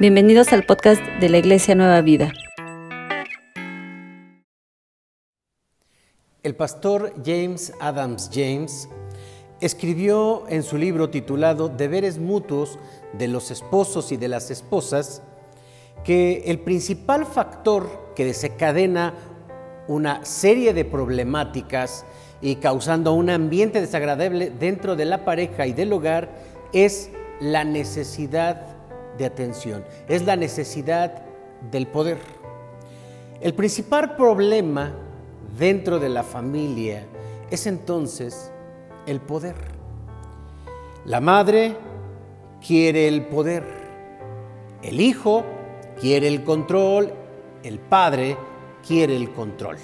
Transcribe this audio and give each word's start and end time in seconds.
Bienvenidos 0.00 0.52
al 0.52 0.62
podcast 0.64 1.02
de 1.18 1.28
la 1.28 1.38
Iglesia 1.38 1.74
Nueva 1.74 2.00
Vida. 2.02 2.32
El 6.44 6.54
pastor 6.54 7.14
James 7.26 7.72
Adams 7.80 8.30
James 8.32 8.88
escribió 9.60 10.44
en 10.48 10.62
su 10.62 10.78
libro 10.78 11.10
titulado 11.10 11.68
Deberes 11.68 12.20
mutuos 12.20 12.78
de 13.14 13.26
los 13.26 13.50
esposos 13.50 14.12
y 14.12 14.16
de 14.16 14.28
las 14.28 14.52
esposas 14.52 15.20
que 16.04 16.44
el 16.46 16.60
principal 16.60 17.26
factor 17.26 18.12
que 18.14 18.24
desencadena 18.24 19.14
una 19.88 20.24
serie 20.24 20.74
de 20.74 20.84
problemáticas 20.84 22.04
y 22.40 22.54
causando 22.56 23.14
un 23.14 23.30
ambiente 23.30 23.80
desagradable 23.80 24.50
dentro 24.50 24.94
de 24.94 25.06
la 25.06 25.24
pareja 25.24 25.66
y 25.66 25.72
del 25.72 25.92
hogar 25.92 26.30
es 26.72 27.10
la 27.40 27.64
necesidad 27.64 28.77
de 29.16 29.24
atención, 29.24 29.84
es 30.08 30.24
la 30.24 30.36
necesidad 30.36 31.22
del 31.70 31.86
poder. 31.86 32.18
El 33.40 33.54
principal 33.54 34.16
problema 34.16 34.92
dentro 35.58 35.98
de 35.98 36.08
la 36.08 36.22
familia 36.22 37.06
es 37.50 37.66
entonces 37.66 38.50
el 39.06 39.20
poder. 39.20 39.56
La 41.04 41.20
madre 41.20 41.76
quiere 42.66 43.08
el 43.08 43.26
poder, 43.26 43.64
el 44.82 45.00
hijo 45.00 45.44
quiere 46.00 46.28
el 46.28 46.44
control, 46.44 47.12
el 47.62 47.78
padre 47.78 48.36
quiere 48.86 49.16
el 49.16 49.32
control. 49.32 49.76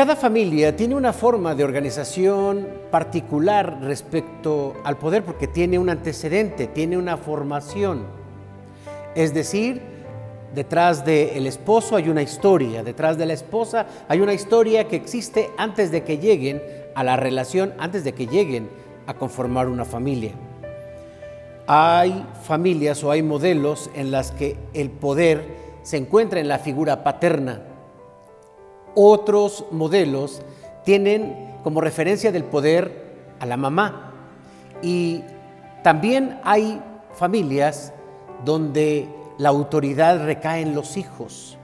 Cada 0.00 0.16
familia 0.16 0.74
tiene 0.74 0.94
una 0.94 1.12
forma 1.12 1.54
de 1.54 1.62
organización 1.62 2.66
particular 2.90 3.80
respecto 3.82 4.72
al 4.82 4.96
poder 4.96 5.22
porque 5.22 5.46
tiene 5.46 5.78
un 5.78 5.90
antecedente, 5.90 6.68
tiene 6.68 6.96
una 6.96 7.18
formación. 7.18 8.06
Es 9.14 9.34
decir, 9.34 9.82
detrás 10.54 11.04
del 11.04 11.46
esposo 11.46 11.96
hay 11.96 12.08
una 12.08 12.22
historia, 12.22 12.82
detrás 12.82 13.18
de 13.18 13.26
la 13.26 13.34
esposa 13.34 13.88
hay 14.08 14.22
una 14.22 14.32
historia 14.32 14.88
que 14.88 14.96
existe 14.96 15.50
antes 15.58 15.90
de 15.90 16.02
que 16.02 16.16
lleguen 16.16 16.62
a 16.94 17.04
la 17.04 17.16
relación, 17.16 17.74
antes 17.76 18.02
de 18.02 18.14
que 18.14 18.26
lleguen 18.26 18.70
a 19.06 19.12
conformar 19.12 19.68
una 19.68 19.84
familia. 19.84 20.32
Hay 21.66 22.24
familias 22.44 23.04
o 23.04 23.10
hay 23.10 23.22
modelos 23.22 23.90
en 23.94 24.10
las 24.10 24.30
que 24.30 24.56
el 24.72 24.88
poder 24.88 25.44
se 25.82 25.98
encuentra 25.98 26.40
en 26.40 26.48
la 26.48 26.58
figura 26.58 27.04
paterna 27.04 27.64
otros 28.94 29.64
modelos 29.70 30.42
tienen 30.84 31.54
como 31.62 31.80
referencia 31.80 32.32
del 32.32 32.44
poder 32.44 33.10
a 33.38 33.46
la 33.46 33.56
mamá. 33.56 34.12
Y 34.82 35.22
también 35.82 36.38
hay 36.44 36.80
familias 37.14 37.92
donde 38.44 39.08
la 39.38 39.48
autoridad 39.48 40.24
recae 40.24 40.62
en 40.62 40.74
los 40.74 40.96
hijos. 40.96 41.58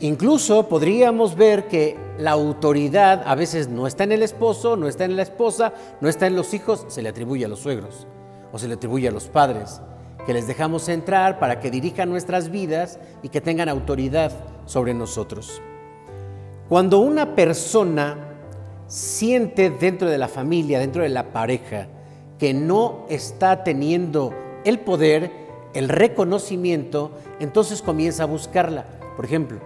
Incluso 0.00 0.68
podríamos 0.68 1.36
ver 1.36 1.68
que 1.68 1.96
la 2.18 2.32
autoridad 2.32 3.22
a 3.24 3.36
veces 3.36 3.68
no 3.68 3.86
está 3.86 4.02
en 4.02 4.10
el 4.10 4.24
esposo, 4.24 4.76
no 4.76 4.88
está 4.88 5.04
en 5.04 5.14
la 5.14 5.22
esposa, 5.22 5.72
no 6.00 6.08
está 6.08 6.26
en 6.26 6.34
los 6.34 6.54
hijos, 6.54 6.84
se 6.88 7.02
le 7.02 7.08
atribuye 7.08 7.44
a 7.44 7.48
los 7.48 7.60
suegros 7.60 8.08
o 8.52 8.58
se 8.58 8.66
le 8.66 8.74
atribuye 8.74 9.06
a 9.06 9.12
los 9.12 9.28
padres, 9.28 9.80
que 10.26 10.32
les 10.32 10.46
dejamos 10.46 10.88
entrar 10.88 11.38
para 11.38 11.60
que 11.60 11.70
dirijan 11.70 12.08
nuestras 12.08 12.50
vidas 12.50 12.98
y 13.22 13.28
que 13.28 13.40
tengan 13.40 13.68
autoridad 13.68 14.32
sobre 14.66 14.94
nosotros. 14.94 15.60
Cuando 16.68 17.00
una 17.00 17.34
persona 17.34 18.16
siente 18.86 19.70
dentro 19.70 20.08
de 20.08 20.18
la 20.18 20.28
familia, 20.28 20.78
dentro 20.78 21.02
de 21.02 21.08
la 21.08 21.32
pareja, 21.32 21.88
que 22.38 22.54
no 22.54 23.06
está 23.08 23.64
teniendo 23.64 24.34
el 24.64 24.80
poder, 24.80 25.30
el 25.74 25.88
reconocimiento, 25.88 27.12
entonces 27.40 27.82
comienza 27.82 28.24
a 28.24 28.26
buscarla. 28.26 28.84
Por 29.16 29.24
ejemplo, 29.24 29.58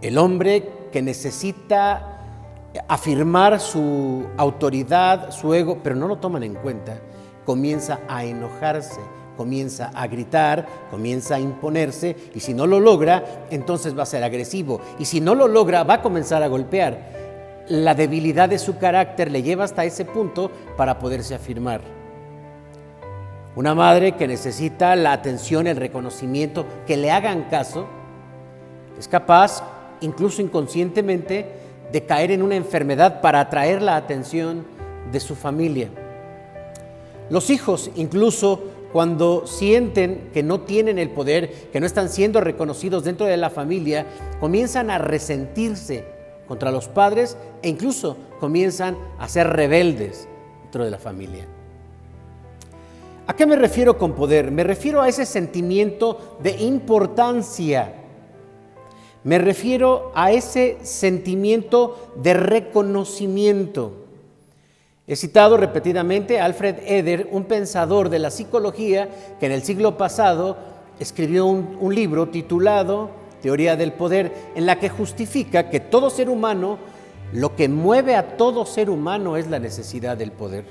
el 0.00 0.18
hombre 0.18 0.68
que 0.90 1.02
necesita 1.02 2.18
afirmar 2.88 3.60
su 3.60 4.26
autoridad, 4.36 5.30
su 5.30 5.54
ego, 5.54 5.78
pero 5.82 5.94
no 5.94 6.08
lo 6.08 6.16
toman 6.16 6.42
en 6.42 6.54
cuenta, 6.54 7.00
comienza 7.44 8.00
a 8.08 8.24
enojarse, 8.24 9.00
comienza 9.36 9.90
a 9.94 10.06
gritar, 10.06 10.66
comienza 10.90 11.36
a 11.36 11.40
imponerse 11.40 12.16
y 12.34 12.40
si 12.40 12.54
no 12.54 12.66
lo 12.66 12.80
logra, 12.80 13.46
entonces 13.50 13.96
va 13.96 14.02
a 14.02 14.06
ser 14.06 14.22
agresivo 14.24 14.80
y 14.98 15.04
si 15.04 15.20
no 15.20 15.34
lo 15.34 15.48
logra, 15.48 15.84
va 15.84 15.94
a 15.94 16.02
comenzar 16.02 16.42
a 16.42 16.48
golpear. 16.48 17.22
La 17.68 17.94
debilidad 17.94 18.48
de 18.48 18.58
su 18.58 18.78
carácter 18.78 19.30
le 19.30 19.42
lleva 19.42 19.64
hasta 19.64 19.84
ese 19.84 20.04
punto 20.04 20.50
para 20.76 20.98
poderse 20.98 21.34
afirmar. 21.34 21.80
Una 23.54 23.74
madre 23.74 24.12
que 24.12 24.26
necesita 24.26 24.96
la 24.96 25.12
atención, 25.12 25.66
el 25.66 25.76
reconocimiento, 25.76 26.64
que 26.86 26.96
le 26.96 27.10
hagan 27.10 27.44
caso, 27.50 27.86
es 28.98 29.08
capaz, 29.08 29.62
incluso 30.00 30.40
inconscientemente, 30.40 31.46
de 31.92 32.04
caer 32.06 32.30
en 32.30 32.42
una 32.42 32.56
enfermedad 32.56 33.20
para 33.20 33.40
atraer 33.40 33.82
la 33.82 33.96
atención 33.96 34.64
de 35.12 35.20
su 35.20 35.34
familia. 35.34 35.90
Los 37.28 37.50
hijos 37.50 37.90
incluso 37.94 38.62
cuando 38.92 39.46
sienten 39.46 40.30
que 40.32 40.42
no 40.42 40.60
tienen 40.60 40.98
el 40.98 41.10
poder, 41.10 41.50
que 41.72 41.80
no 41.80 41.86
están 41.86 42.08
siendo 42.08 42.40
reconocidos 42.40 43.04
dentro 43.04 43.26
de 43.26 43.38
la 43.38 43.50
familia, 43.50 44.06
comienzan 44.38 44.90
a 44.90 44.98
resentirse 44.98 46.04
contra 46.46 46.70
los 46.70 46.88
padres 46.88 47.36
e 47.62 47.68
incluso 47.68 48.16
comienzan 48.38 48.98
a 49.18 49.28
ser 49.28 49.48
rebeldes 49.48 50.28
dentro 50.62 50.84
de 50.84 50.90
la 50.90 50.98
familia. 50.98 51.46
¿A 53.26 53.34
qué 53.34 53.46
me 53.46 53.56
refiero 53.56 53.96
con 53.96 54.12
poder? 54.12 54.50
Me 54.50 54.64
refiero 54.64 55.00
a 55.00 55.08
ese 55.08 55.24
sentimiento 55.24 56.36
de 56.42 56.50
importancia. 56.62 57.94
Me 59.24 59.38
refiero 59.38 60.10
a 60.14 60.32
ese 60.32 60.78
sentimiento 60.82 62.12
de 62.16 62.34
reconocimiento. 62.34 64.01
He 65.12 65.16
citado 65.16 65.58
repetidamente 65.58 66.40
a 66.40 66.46
Alfred 66.46 66.76
Eder, 66.86 67.28
un 67.32 67.44
pensador 67.44 68.08
de 68.08 68.18
la 68.18 68.30
psicología 68.30 69.10
que 69.38 69.44
en 69.44 69.52
el 69.52 69.62
siglo 69.62 69.98
pasado 69.98 70.56
escribió 70.98 71.44
un, 71.44 71.94
libro 71.94 72.30
titulado 72.30 73.10
Teoría 73.42 73.76
del 73.76 73.92
Poder, 73.92 74.32
en 74.54 74.64
la 74.64 74.78
que 74.78 74.88
justifica 74.88 75.68
que 75.68 75.80
todo 75.80 76.08
ser 76.08 76.30
humano, 76.30 76.78
lo 77.34 77.54
que 77.54 77.68
mueve 77.68 78.16
a 78.16 78.38
todo 78.38 78.64
ser 78.64 78.88
humano 78.88 79.36
es 79.36 79.50
la 79.50 79.58
necesidad 79.58 80.16
del 80.16 80.32
poder. 80.32 80.64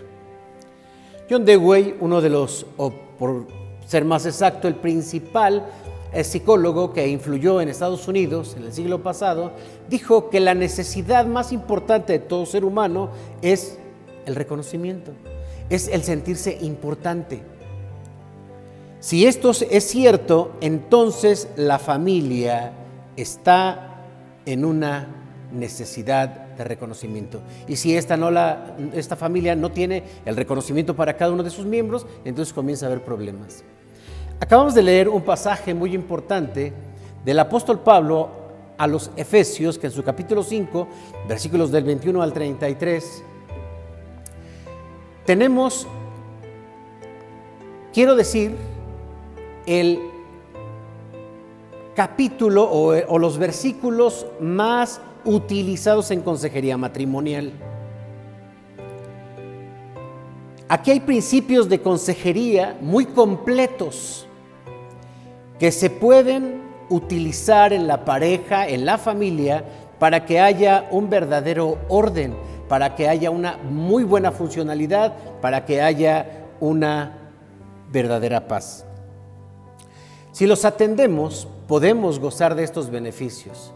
John 1.29 1.46
Dewey, 1.46 1.97
uno 2.00 2.19
de 2.19 2.29
los, 2.31 2.66
o 2.78 2.91
por 3.19 3.46
ser 3.85 4.06
más 4.06 4.25
exacto, 4.25 4.68
el 4.68 4.73
principal 4.73 5.68
eh, 6.13 6.23
psicólogo 6.23 6.94
que 6.94 7.08
influyó 7.08 7.62
en 7.62 7.69
Estados 7.69 8.08
Unidos 8.08 8.56
en 8.58 8.63
el 8.63 8.73
siglo 8.73 9.03
pasado, 9.03 9.52
dijo 9.88 10.31
que 10.31 10.40
la 10.40 10.56
necesidad 10.56 11.28
más 11.28 11.52
importante 11.52 12.13
de 12.13 12.19
todo 12.19 12.47
ser 12.47 12.66
humano 12.66 13.12
es 13.44 13.78
el 14.26 14.36
reconocimiento, 14.36 15.12
es 15.70 15.88
el 15.88 16.04
sentirse 16.04 16.58
importante. 16.62 17.42
Si 19.00 19.26
esto 19.26 19.52
es 19.70 19.84
cierto, 19.84 20.54
entonces 20.62 21.48
la 21.56 21.80
familia 21.80 22.74
está 23.16 24.04
en 24.46 24.66
una 24.66 25.08
necesidad 25.52 26.28
de 26.56 26.64
reconocimiento. 26.64 27.42
Y 27.68 27.76
si 27.76 27.96
esta, 27.96 28.18
no 28.18 28.32
la, 28.32 28.76
esta 28.94 29.16
familia 29.16 29.56
no 29.56 29.72
tiene 29.72 30.04
el 30.26 30.36
reconocimiento 30.36 30.96
para 30.96 31.18
cada 31.18 31.32
uno 31.32 31.44
de 31.44 31.50
sus 31.50 31.66
miembros, 31.66 32.06
entonces 32.26 32.53
comienza 32.53 32.86
a 32.86 32.90
haber 32.90 33.03
problemas. 33.03 33.64
Acabamos 34.40 34.74
de 34.74 34.84
leer 34.84 35.09
un 35.09 35.22
pasaje 35.22 35.74
muy 35.74 35.94
importante 35.94 36.74
del 37.24 37.40
apóstol 37.40 37.80
Pablo 37.80 38.30
a 38.78 38.88
los 38.88 39.12
Efesios, 39.16 39.78
que 39.78 39.88
en 39.88 39.94
su 39.94 40.03
capítulo 40.03 40.44
5, 40.44 40.88
versículos 41.28 41.72
del 41.72 41.84
21 41.84 42.22
al 42.22 42.34
33, 42.34 43.24
tenemos, 45.26 45.88
quiero 47.94 48.16
decir, 48.16 48.56
el 49.66 50.00
capítulo 51.96 52.70
o, 52.70 53.20
los 53.20 53.38
versículos 53.38 54.26
más 54.40 55.02
utilizados 55.23 56.09
en 56.12 56.22
consejería 56.22 56.78
matrimonial. 56.78 57.52
Aquí 60.68 60.91
hay 60.91 61.02
principios 61.02 61.67
de 61.67 61.82
consejería 61.82 62.78
muy 62.82 63.06
completos 63.06 64.26
que 65.59 65.72
se 65.72 65.90
pueden 65.90 66.62
utilizar 66.90 67.74
en 67.74 67.88
la 67.88 68.06
pareja, 68.06 68.67
en 68.67 68.85
la 68.85 68.97
familia, 68.97 69.64
para 70.00 70.26
que 70.26 70.40
haya 70.40 70.88
un 70.90 71.09
verdadero 71.09 71.78
orden, 71.88 72.34
para 72.72 72.96
que 72.96 73.09
haya 73.09 73.32
una 73.32 73.58
muy 73.58 74.06
buena 74.06 74.32
funcionalidad, 74.32 75.14
para 75.41 75.66
que 75.66 75.82
haya 75.82 76.47
una 76.62 77.18
verdadera 77.91 78.47
paz. 78.47 78.85
Si 80.32 80.47
los 80.47 80.64
atendemos, 80.64 81.50
podemos 81.68 82.18
gozar 82.18 82.56
de 82.56 82.64
estos 82.64 82.90
beneficios. 82.90 83.73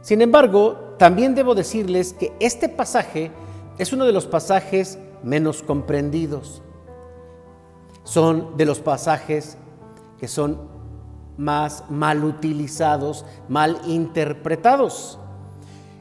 Sin 0.00 0.20
embargo, 0.20 0.96
también 0.98 1.36
debo 1.36 1.54
decirles 1.54 2.12
que 2.12 2.32
este 2.40 2.68
pasaje 2.68 3.30
es 3.78 3.92
uno 3.92 4.04
de 4.04 4.12
los 4.12 4.26
pasajes 4.26 4.98
menos 5.22 5.62
comprendidos. 5.62 6.62
son 8.02 8.56
de 8.56 8.64
los 8.66 8.80
pasajes 8.80 9.58
que 10.18 10.26
son 10.26 10.58
más 11.36 11.84
mal 11.88 12.24
utilizados, 12.24 13.24
mal 13.48 13.80
interpretados. 13.86 15.20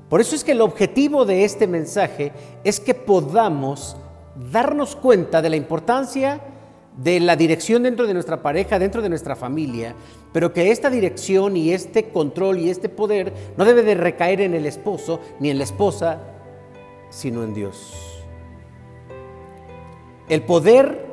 Por 0.10 0.22
eso 0.22 0.36
es 0.36 0.44
que 0.44 0.52
el 0.52 0.62
objetivo 0.62 1.26
de 1.26 1.44
este 1.44 1.68
mensaje 1.68 2.32
es 2.64 2.80
que 2.80 2.94
podamos 2.94 3.98
darnos 4.52 4.96
cuenta 4.96 5.42
de 5.42 5.50
la 5.50 5.56
importancia 5.56 6.42
de 6.98 7.20
la 7.20 7.36
dirección 7.36 7.84
dentro 7.84 8.08
de 8.08 8.14
nuestra 8.14 8.42
pareja, 8.42 8.80
dentro 8.80 9.02
de 9.02 9.10
nuestra 9.10 9.36
familia, 9.36 9.96
pero 10.32 10.54
que 10.54 10.72
esta 10.72 10.90
dirección 10.90 11.58
y 11.58 11.72
este 11.72 12.10
control 12.10 12.60
y 12.60 12.70
este 12.70 12.90
poder 12.90 13.34
no 13.58 13.66
debe 13.66 13.84
de 13.84 13.96
recaer 13.96 14.42
en 14.42 14.54
el 14.54 14.66
esposo 14.66 15.20
ni 15.40 15.50
en 15.50 15.58
la 15.58 15.66
esposa, 15.66 16.22
sino 17.10 17.44
en 17.44 17.54
Dios. 17.54 17.94
El 20.30 20.44
poder, 20.44 21.06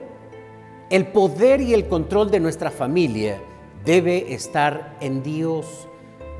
el 0.90 1.08
poder 1.08 1.60
y 1.60 1.74
el 1.74 1.88
control 1.88 2.30
de 2.30 2.40
nuestra 2.40 2.70
familia 2.70 3.40
debe 3.84 4.32
estar 4.32 4.96
en 5.00 5.22
Dios, 5.22 5.88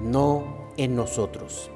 no 0.00 0.70
en 0.76 0.94
nosotros. 0.94 1.71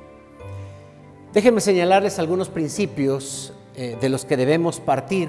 Déjenme 1.37 1.61
señalarles 1.61 2.19
algunos 2.19 2.49
principios 2.49 3.53
eh, 3.75 3.99
de 4.01 4.09
los 4.09 4.25
que 4.25 4.39
debemos 4.39 4.81
partir 4.81 5.29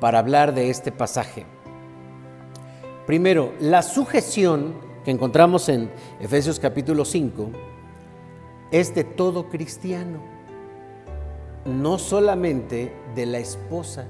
para 0.00 0.18
hablar 0.18 0.54
de 0.54 0.68
este 0.68 0.92
pasaje. 0.92 1.46
Primero, 3.06 3.54
la 3.58 3.80
sujeción 3.80 4.74
que 5.02 5.10
encontramos 5.10 5.70
en 5.70 5.90
Efesios 6.20 6.60
capítulo 6.60 7.06
5 7.06 7.52
es 8.70 8.94
de 8.94 9.04
todo 9.04 9.48
cristiano, 9.48 10.20
no 11.64 11.96
solamente 11.96 12.92
de 13.14 13.24
la 13.24 13.38
esposa. 13.38 14.04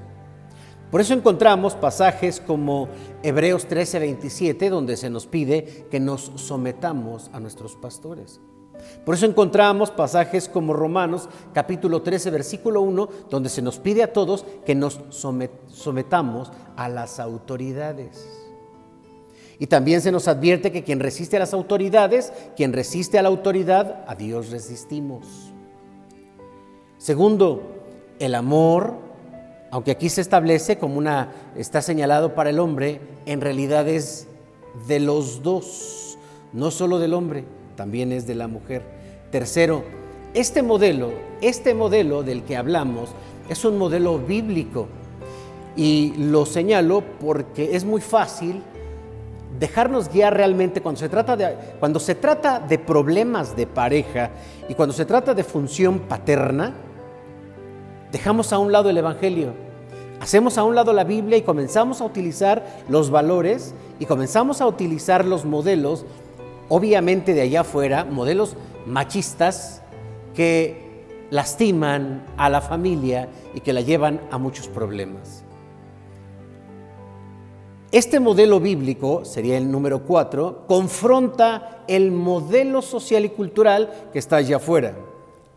Por 0.91 0.99
eso 0.99 1.13
encontramos 1.13 1.75
pasajes 1.75 2.41
como 2.41 2.89
Hebreos 3.23 3.67
13, 3.67 3.99
27, 3.99 4.69
donde 4.69 4.97
se 4.97 5.09
nos 5.09 5.27
pide 5.27 5.85
que 5.89 6.01
nos 6.01 6.29
sometamos 6.35 7.29
a 7.31 7.39
nuestros 7.39 7.77
pastores. 7.77 8.41
Por 9.05 9.15
eso 9.15 9.25
encontramos 9.25 9.91
pasajes 9.91 10.49
como 10.49 10.73
Romanos 10.73 11.29
capítulo 11.53 12.01
13, 12.01 12.29
versículo 12.29 12.81
1, 12.81 13.09
donde 13.29 13.49
se 13.49 13.61
nos 13.61 13.79
pide 13.79 14.03
a 14.03 14.11
todos 14.11 14.45
que 14.65 14.75
nos 14.75 14.99
sometamos 15.09 16.51
a 16.75 16.89
las 16.89 17.19
autoridades. 17.19 18.27
Y 19.59 19.67
también 19.67 20.01
se 20.01 20.11
nos 20.11 20.27
advierte 20.27 20.71
que 20.71 20.83
quien 20.83 20.99
resiste 20.99 21.37
a 21.37 21.39
las 21.39 21.53
autoridades, 21.53 22.31
quien 22.55 22.73
resiste 22.73 23.17
a 23.17 23.23
la 23.23 23.29
autoridad, 23.29 24.03
a 24.07 24.15
Dios 24.15 24.51
resistimos. 24.51 25.25
Segundo, 26.97 27.61
el 28.19 28.35
amor, 28.35 28.95
aunque 29.71 29.91
aquí 29.91 30.09
se 30.09 30.21
establece 30.21 30.77
como 30.77 30.97
una, 30.97 31.31
está 31.55 31.81
señalado 31.81 32.35
para 32.35 32.49
el 32.49 32.59
hombre, 32.59 33.01
en 33.25 33.41
realidad 33.41 33.87
es 33.87 34.27
de 34.87 34.99
los 34.99 35.41
dos, 35.41 36.17
no 36.53 36.71
solo 36.71 36.99
del 36.99 37.13
hombre, 37.13 37.45
también 37.77 38.11
es 38.11 38.27
de 38.27 38.35
la 38.35 38.49
mujer. 38.49 38.81
Tercero, 39.31 39.85
este 40.33 40.61
modelo, 40.61 41.11
este 41.39 41.73
modelo 41.73 42.23
del 42.23 42.43
que 42.43 42.57
hablamos, 42.57 43.11
es 43.47 43.63
un 43.63 43.77
modelo 43.77 44.19
bíblico. 44.19 44.87
Y 45.77 46.13
lo 46.17 46.45
señalo 46.45 47.03
porque 47.21 47.75
es 47.75 47.85
muy 47.85 48.01
fácil 48.01 48.61
dejarnos 49.59 50.09
guiar 50.09 50.35
realmente 50.35 50.81
cuando 50.81 50.99
se 50.99 51.07
trata 51.07 51.37
de, 51.37 51.55
cuando 51.79 51.99
se 51.99 52.15
trata 52.15 52.59
de 52.59 52.77
problemas 52.77 53.55
de 53.55 53.67
pareja 53.67 54.31
y 54.67 54.73
cuando 54.73 54.93
se 54.93 55.05
trata 55.05 55.33
de 55.33 55.43
función 55.43 55.99
paterna, 55.99 56.73
dejamos 58.11 58.51
a 58.53 58.59
un 58.59 58.71
lado 58.71 58.89
el 58.89 58.97
Evangelio, 58.97 59.53
hacemos 60.19 60.57
a 60.57 60.63
un 60.63 60.75
lado 60.75 60.93
la 60.93 61.03
Biblia 61.03 61.37
y 61.37 61.43
comenzamos 61.43 62.01
a 62.01 62.05
utilizar 62.05 62.65
los 62.89 63.09
valores 63.09 63.73
y 63.99 64.05
comenzamos 64.05 64.61
a 64.61 64.67
utilizar 64.67 65.25
los 65.25 65.45
modelos, 65.45 66.05
obviamente 66.69 67.33
de 67.33 67.41
allá 67.41 67.61
afuera, 67.61 68.05
modelos 68.05 68.55
machistas 68.85 69.81
que 70.35 70.87
lastiman 71.29 72.25
a 72.37 72.49
la 72.49 72.61
familia 72.61 73.29
y 73.53 73.59
que 73.59 73.73
la 73.73 73.81
llevan 73.81 74.21
a 74.31 74.37
muchos 74.37 74.67
problemas. 74.67 75.43
Este 77.91 78.19
modelo 78.19 78.59
bíblico, 78.59 79.23
sería 79.23 79.57
el 79.57 79.71
número 79.71 80.03
cuatro, 80.03 80.65
confronta 80.67 81.83
el 81.87 82.11
modelo 82.11 82.81
social 82.81 83.23
y 83.23 83.29
cultural 83.29 84.09
que 84.11 84.19
está 84.19 84.37
allá 84.37 84.57
afuera. 84.57 84.97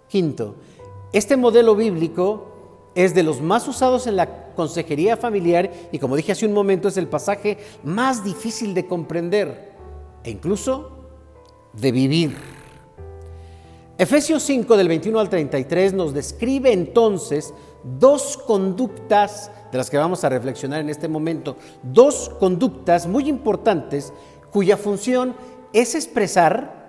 Quinto, 0.09 0.55
este 1.13 1.37
modelo 1.37 1.75
bíblico 1.75 2.47
es 2.95 3.15
de 3.15 3.25
los 3.25 3.41
más 3.41 3.67
usados 3.67 4.07
en 4.07 4.17
la 4.17 4.53
consejería 4.55 5.17
familiar 5.17 5.71
y 5.91 5.99
como 5.99 6.17
dije 6.17 6.33
hace 6.33 6.47
un 6.47 6.53
momento 6.53 6.89
es 6.89 6.97
el 6.97 7.09
pasaje 7.09 7.59
más 7.83 8.25
difícil 8.25 8.75
de 8.75 8.87
comprender 8.87 9.73
e 10.23 10.31
incluso 10.31 11.00
de 11.73 11.93
vivir. 11.93 12.37
Efesios 13.99 14.43
5 14.45 14.77
del 14.77 14.89
21 14.89 15.19
al 15.21 15.29
33 15.29 15.93
nos 15.93 16.15
describe 16.15 16.73
entonces 16.73 17.53
dos 17.99 18.39
conductas 18.39 19.51
de 19.71 19.79
las 19.79 19.91
que 19.91 19.99
vamos 19.99 20.25
a 20.25 20.29
reflexionar 20.29 20.81
en 20.81 20.89
este 20.89 21.09
momento, 21.09 21.57
dos 21.83 22.31
conductas 22.41 23.07
muy 23.07 23.29
importantes 23.29 24.13
cuya 24.51 24.77
función 24.77 25.35
es 25.73 25.95
expresar 25.95 26.81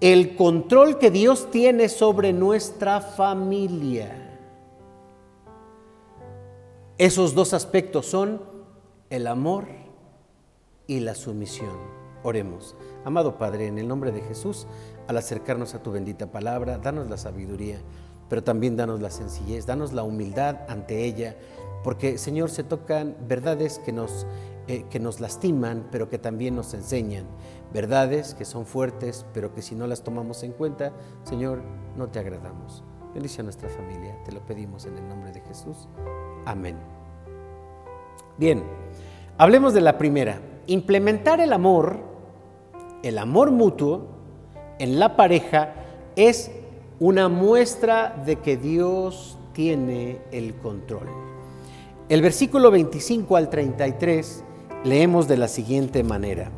el 0.00 0.36
control 0.36 0.98
que 0.98 1.10
Dios 1.10 1.50
tiene 1.50 1.88
sobre 1.88 2.32
nuestra 2.32 3.00
familia. 3.00 4.38
Esos 6.98 7.34
dos 7.34 7.52
aspectos 7.52 8.06
son 8.06 8.42
el 9.10 9.26
amor 9.26 9.66
y 10.86 11.00
la 11.00 11.14
sumisión. 11.14 11.76
Oremos. 12.22 12.76
Amado 13.04 13.38
Padre, 13.38 13.66
en 13.66 13.78
el 13.78 13.86
nombre 13.88 14.12
de 14.12 14.22
Jesús, 14.22 14.66
al 15.08 15.16
acercarnos 15.16 15.74
a 15.74 15.82
tu 15.82 15.92
bendita 15.92 16.32
palabra, 16.32 16.78
danos 16.78 17.10
la 17.10 17.16
sabiduría 17.16 17.78
pero 18.28 18.42
también 18.42 18.76
danos 18.76 19.00
la 19.00 19.10
sencillez, 19.10 19.66
danos 19.66 19.92
la 19.92 20.02
humildad 20.02 20.60
ante 20.68 21.04
ella, 21.04 21.36
porque 21.82 22.18
Señor 22.18 22.50
se 22.50 22.64
tocan 22.64 23.16
verdades 23.28 23.78
que 23.78 23.92
nos, 23.92 24.26
eh, 24.66 24.84
que 24.90 24.98
nos 24.98 25.20
lastiman, 25.20 25.86
pero 25.90 26.08
que 26.08 26.18
también 26.18 26.56
nos 26.56 26.72
enseñan, 26.74 27.26
verdades 27.72 28.34
que 28.34 28.44
son 28.44 28.66
fuertes, 28.66 29.26
pero 29.34 29.54
que 29.54 29.62
si 29.62 29.74
no 29.74 29.86
las 29.86 30.02
tomamos 30.02 30.42
en 30.42 30.52
cuenta, 30.52 30.92
Señor, 31.24 31.62
no 31.96 32.08
te 32.08 32.18
agradamos. 32.18 32.82
Bendice 33.12 33.42
a 33.42 33.44
nuestra 33.44 33.68
familia, 33.68 34.16
te 34.24 34.32
lo 34.32 34.44
pedimos 34.44 34.86
en 34.86 34.98
el 34.98 35.06
nombre 35.06 35.30
de 35.30 35.40
Jesús. 35.42 35.88
Amén. 36.46 36.76
Bien, 38.38 38.64
hablemos 39.38 39.74
de 39.74 39.80
la 39.80 39.98
primera. 39.98 40.40
Implementar 40.66 41.40
el 41.40 41.52
amor, 41.52 42.00
el 43.04 43.18
amor 43.18 43.50
mutuo 43.50 44.06
en 44.78 44.98
la 44.98 45.14
pareja 45.14 45.74
es 46.16 46.50
una 46.98 47.28
muestra 47.28 48.16
de 48.24 48.36
que 48.36 48.56
Dios 48.56 49.38
tiene 49.52 50.22
el 50.32 50.54
control. 50.54 51.08
El 52.08 52.22
versículo 52.22 52.70
25 52.70 53.36
al 53.36 53.50
33 53.50 54.42
leemos 54.84 55.28
de 55.28 55.36
la 55.36 55.48
siguiente 55.48 56.02
manera. 56.02 56.50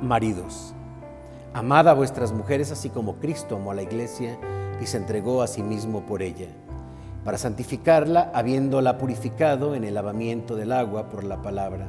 Maridos, 0.00 0.74
amad 1.52 1.86
a 1.86 1.92
vuestras 1.92 2.32
mujeres 2.32 2.72
así 2.72 2.88
como 2.88 3.16
Cristo 3.16 3.56
amó 3.56 3.72
a 3.72 3.74
la 3.74 3.82
iglesia 3.82 4.38
y 4.80 4.86
se 4.86 4.96
entregó 4.96 5.42
a 5.42 5.46
sí 5.46 5.62
mismo 5.62 6.06
por 6.06 6.22
ella, 6.22 6.48
para 7.22 7.36
santificarla 7.36 8.30
habiéndola 8.32 8.96
purificado 8.96 9.74
en 9.74 9.84
el 9.84 9.92
lavamiento 9.92 10.56
del 10.56 10.72
agua 10.72 11.10
por 11.10 11.24
la 11.24 11.42
palabra, 11.42 11.88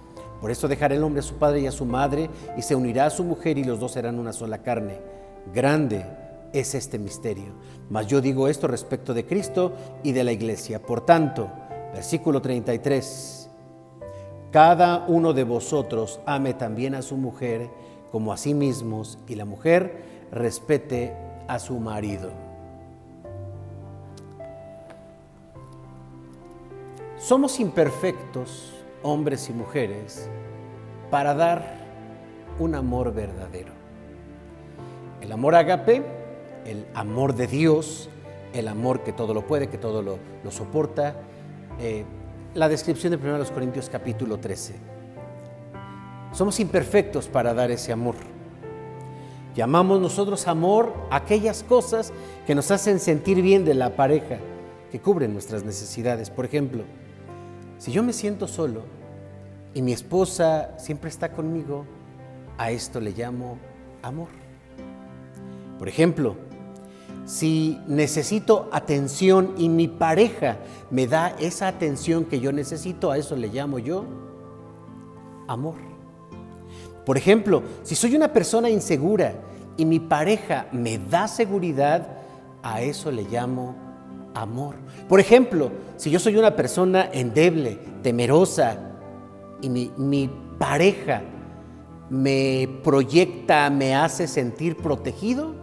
Por 0.41 0.49
eso 0.49 0.67
dejará 0.67 0.95
el 0.95 1.03
hombre 1.03 1.19
a 1.19 1.23
su 1.23 1.35
padre 1.35 1.61
y 1.61 1.67
a 1.67 1.71
su 1.71 1.85
madre 1.85 2.27
y 2.57 2.63
se 2.63 2.75
unirá 2.75 3.05
a 3.05 3.11
su 3.11 3.23
mujer 3.23 3.59
y 3.59 3.63
los 3.63 3.79
dos 3.79 3.91
serán 3.91 4.17
una 4.17 4.33
sola 4.33 4.57
carne. 4.57 4.99
Grande 5.53 6.03
es 6.51 6.73
este 6.73 6.97
misterio. 6.97 7.53
Mas 7.91 8.07
yo 8.07 8.21
digo 8.21 8.47
esto 8.47 8.67
respecto 8.67 9.13
de 9.13 9.25
Cristo 9.25 9.73
y 10.03 10.11
de 10.13 10.23
la 10.23 10.31
iglesia. 10.31 10.81
Por 10.81 11.05
tanto, 11.05 11.47
versículo 11.93 12.41
33, 12.41 13.49
cada 14.51 15.05
uno 15.07 15.31
de 15.33 15.43
vosotros 15.43 16.19
ame 16.25 16.55
también 16.55 16.95
a 16.95 17.03
su 17.03 17.17
mujer 17.17 17.69
como 18.11 18.33
a 18.33 18.37
sí 18.37 18.55
mismos 18.55 19.19
y 19.27 19.35
la 19.35 19.45
mujer 19.45 20.03
respete 20.31 21.15
a 21.47 21.59
su 21.59 21.79
marido. 21.79 22.31
Somos 27.17 27.59
imperfectos 27.59 28.80
hombres 29.03 29.49
y 29.49 29.53
mujeres, 29.53 30.29
para 31.09 31.33
dar 31.33 31.81
un 32.59 32.75
amor 32.75 33.13
verdadero. 33.13 33.73
El 35.21 35.31
amor 35.31 35.55
agape, 35.55 36.03
el 36.65 36.85
amor 36.93 37.35
de 37.35 37.47
Dios, 37.47 38.09
el 38.53 38.67
amor 38.67 39.01
que 39.01 39.13
todo 39.13 39.33
lo 39.33 39.45
puede, 39.45 39.67
que 39.67 39.77
todo 39.77 40.01
lo, 40.01 40.19
soporta. 40.51 41.15
Eh, 41.79 42.03
la 42.53 42.67
descripción 42.67 43.11
de 43.11 43.17
1 43.17 43.45
Corintios 43.53 43.89
capítulo 43.89 44.37
13. 44.37 44.75
Somos 46.33 46.59
imperfectos 46.59 47.27
para 47.27 47.53
dar 47.53 47.71
ese 47.71 47.91
amor. 47.91 48.15
Llamamos 49.55 49.99
nosotros 49.99 50.47
amor 50.47 50.93
aquellas 51.09 51.63
cosas 51.63 52.13
que 52.47 52.55
nos 52.55 52.71
hacen 52.71 52.99
sentir 52.99 53.41
bien 53.41 53.65
de 53.65 53.73
la 53.73 53.95
pareja, 53.95 54.37
que 54.91 54.99
cubren 54.99 55.33
nuestras 55.33 55.63
necesidades. 55.65 56.29
Por 56.29 56.45
ejemplo, 56.45 56.83
si 57.81 57.91
yo 57.91 58.03
me 58.03 58.13
siento 58.13 58.47
solo 58.47 58.83
y 59.73 59.81
mi 59.81 59.91
esposa 59.91 60.77
siempre 60.77 61.09
está 61.09 61.31
conmigo, 61.31 61.87
a 62.55 62.69
esto 62.69 62.99
le 62.99 63.09
llamo 63.09 63.57
amor. 64.03 64.27
Por 65.79 65.89
ejemplo, 65.89 66.35
si 67.25 67.79
necesito 67.87 68.69
atención 68.71 69.55
y 69.57 69.67
mi 69.67 69.87
pareja 69.87 70.59
me 70.91 71.07
da 71.07 71.29
esa 71.39 71.67
atención 71.67 72.25
que 72.25 72.39
yo 72.39 72.51
necesito, 72.51 73.09
a 73.09 73.17
eso 73.17 73.35
le 73.35 73.47
llamo 73.47 73.79
yo 73.79 74.05
amor. 75.47 75.77
Por 77.03 77.17
ejemplo, 77.17 77.63
si 77.81 77.95
soy 77.95 78.15
una 78.15 78.31
persona 78.31 78.69
insegura 78.69 79.33
y 79.75 79.85
mi 79.85 79.99
pareja 79.99 80.67
me 80.71 80.99
da 80.99 81.27
seguridad, 81.27 82.19
a 82.61 82.83
eso 82.83 83.09
le 83.09 83.23
llamo 83.23 83.73
amor. 84.33 84.75
Por 85.07 85.19
ejemplo, 85.19 85.71
si 85.97 86.09
yo 86.09 86.19
soy 86.19 86.37
una 86.37 86.55
persona 86.55 87.09
endeble, 87.11 87.79
temerosa 88.01 88.77
y 89.61 89.69
mi, 89.69 89.91
mi 89.97 90.29
pareja 90.57 91.21
me 92.09 92.67
proyecta, 92.83 93.69
me 93.69 93.95
hace 93.95 94.27
sentir 94.27 94.77
protegido, 94.77 95.53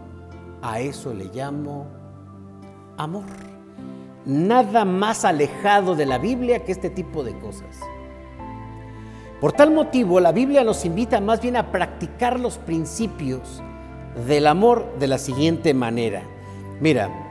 a 0.61 0.79
eso 0.79 1.13
le 1.13 1.25
llamo 1.25 1.87
amor. 2.97 3.23
Nada 4.25 4.83
más 4.85 5.25
alejado 5.25 5.95
de 5.95 6.05
la 6.05 6.17
Biblia 6.17 6.65
que 6.65 6.71
este 6.71 6.89
tipo 6.89 7.23
de 7.23 7.37
cosas. 7.39 7.79
Por 9.39 9.53
tal 9.53 9.71
motivo, 9.71 10.19
la 10.19 10.33
Biblia 10.33 10.63
nos 10.63 10.83
invita 10.83 11.21
más 11.21 11.39
bien 11.41 11.55
a 11.55 11.71
practicar 11.71 12.39
los 12.39 12.57
principios 12.57 13.63
del 14.27 14.47
amor 14.47 14.97
de 14.99 15.07
la 15.07 15.17
siguiente 15.17 15.73
manera. 15.73 16.23
Mira, 16.81 17.28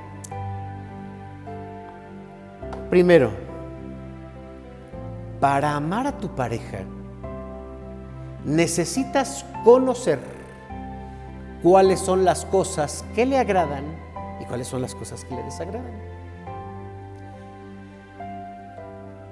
primero, 2.90 3.30
para 5.40 5.74
amar 5.74 6.06
a 6.06 6.18
tu 6.18 6.34
pareja, 6.34 6.80
necesitas 8.44 9.44
conocer 9.64 10.18
cuáles 11.62 12.00
son 12.00 12.24
las 12.24 12.44
cosas 12.44 13.04
que 13.14 13.26
le 13.26 13.38
agradan 13.38 13.84
y 14.40 14.44
cuáles 14.44 14.68
son 14.68 14.82
las 14.82 14.94
cosas 14.94 15.24
que 15.24 15.34
le 15.34 15.42
desagradan. 15.42 16.08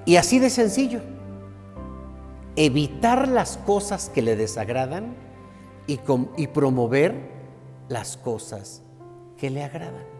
Y 0.05 0.17
así 0.17 0.39
de 0.39 0.51
sencillo, 0.51 1.01
evitar 2.55 3.29
las 3.29 3.57
cosas 3.59 4.09
que 4.09 4.23
le 4.23 4.37
desagradan 4.37 5.15
y, 5.87 5.99
promover 6.49 7.15
las 7.89 8.17
cosas 8.17 8.83
que 9.37 9.51
le 9.51 9.63
agradan. 9.63 10.16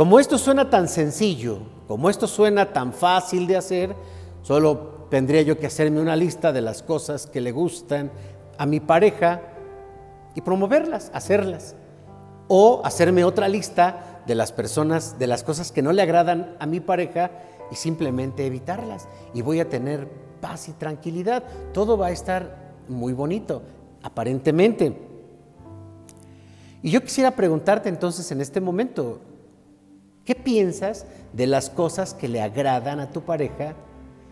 Como 0.00 0.18
esto 0.18 0.38
suena 0.38 0.70
tan 0.70 0.88
sencillo, 0.88 1.58
como 1.86 2.08
esto 2.08 2.26
suena 2.26 2.72
tan 2.72 2.94
fácil 2.94 3.46
de 3.46 3.58
hacer, 3.58 3.94
solo 4.40 5.06
tendría 5.10 5.42
yo 5.42 5.58
que 5.58 5.66
hacerme 5.66 6.00
una 6.00 6.16
lista 6.16 6.54
de 6.54 6.62
las 6.62 6.82
cosas 6.82 7.26
que 7.26 7.42
le 7.42 7.52
gustan 7.52 8.10
a 8.56 8.64
mi 8.64 8.80
pareja 8.80 9.42
y 10.34 10.40
promoverlas, 10.40 11.10
hacerlas. 11.12 11.74
O 12.48 12.80
hacerme 12.82 13.24
otra 13.24 13.46
lista 13.46 14.22
de 14.26 14.34
las 14.34 14.52
personas, 14.52 15.18
de 15.18 15.26
las 15.26 15.42
cosas 15.42 15.70
que 15.70 15.82
no 15.82 15.92
le 15.92 16.00
agradan 16.00 16.56
a 16.60 16.64
mi 16.64 16.80
pareja 16.80 17.30
y 17.70 17.74
simplemente 17.74 18.46
evitarlas. 18.46 19.06
Y 19.34 19.42
voy 19.42 19.60
a 19.60 19.68
tener 19.68 20.08
paz 20.40 20.70
y 20.70 20.72
tranquilidad. 20.72 21.44
Todo 21.74 21.98
va 21.98 22.06
a 22.06 22.12
estar 22.12 22.72
muy 22.88 23.12
bonito, 23.12 23.60
aparentemente. 24.02 24.96
Y 26.80 26.90
yo 26.90 27.02
quisiera 27.02 27.32
preguntarte 27.32 27.90
entonces 27.90 28.32
en 28.32 28.40
este 28.40 28.62
momento, 28.62 29.20
¿qué 30.30 30.36
piensas 30.36 31.06
de 31.32 31.48
las 31.48 31.70
cosas 31.70 32.14
que 32.14 32.28
le 32.28 32.40
agradan 32.40 33.00
a 33.00 33.10
tu 33.10 33.22
pareja 33.22 33.74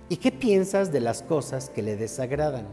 y 0.08 0.18
qué 0.18 0.30
piensas 0.30 0.92
de 0.92 1.00
las 1.00 1.22
cosas 1.22 1.70
que 1.70 1.82
le 1.82 1.96
desagradan? 1.96 2.68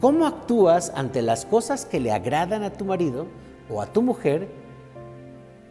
¿Cómo 0.00 0.26
actúas 0.26 0.90
ante 0.96 1.20
las 1.20 1.44
cosas 1.44 1.84
que 1.84 2.00
le 2.00 2.12
agradan 2.12 2.62
a 2.62 2.72
tu 2.72 2.86
marido 2.86 3.26
o 3.68 3.82
a 3.82 3.92
tu 3.92 4.00
mujer? 4.00 4.48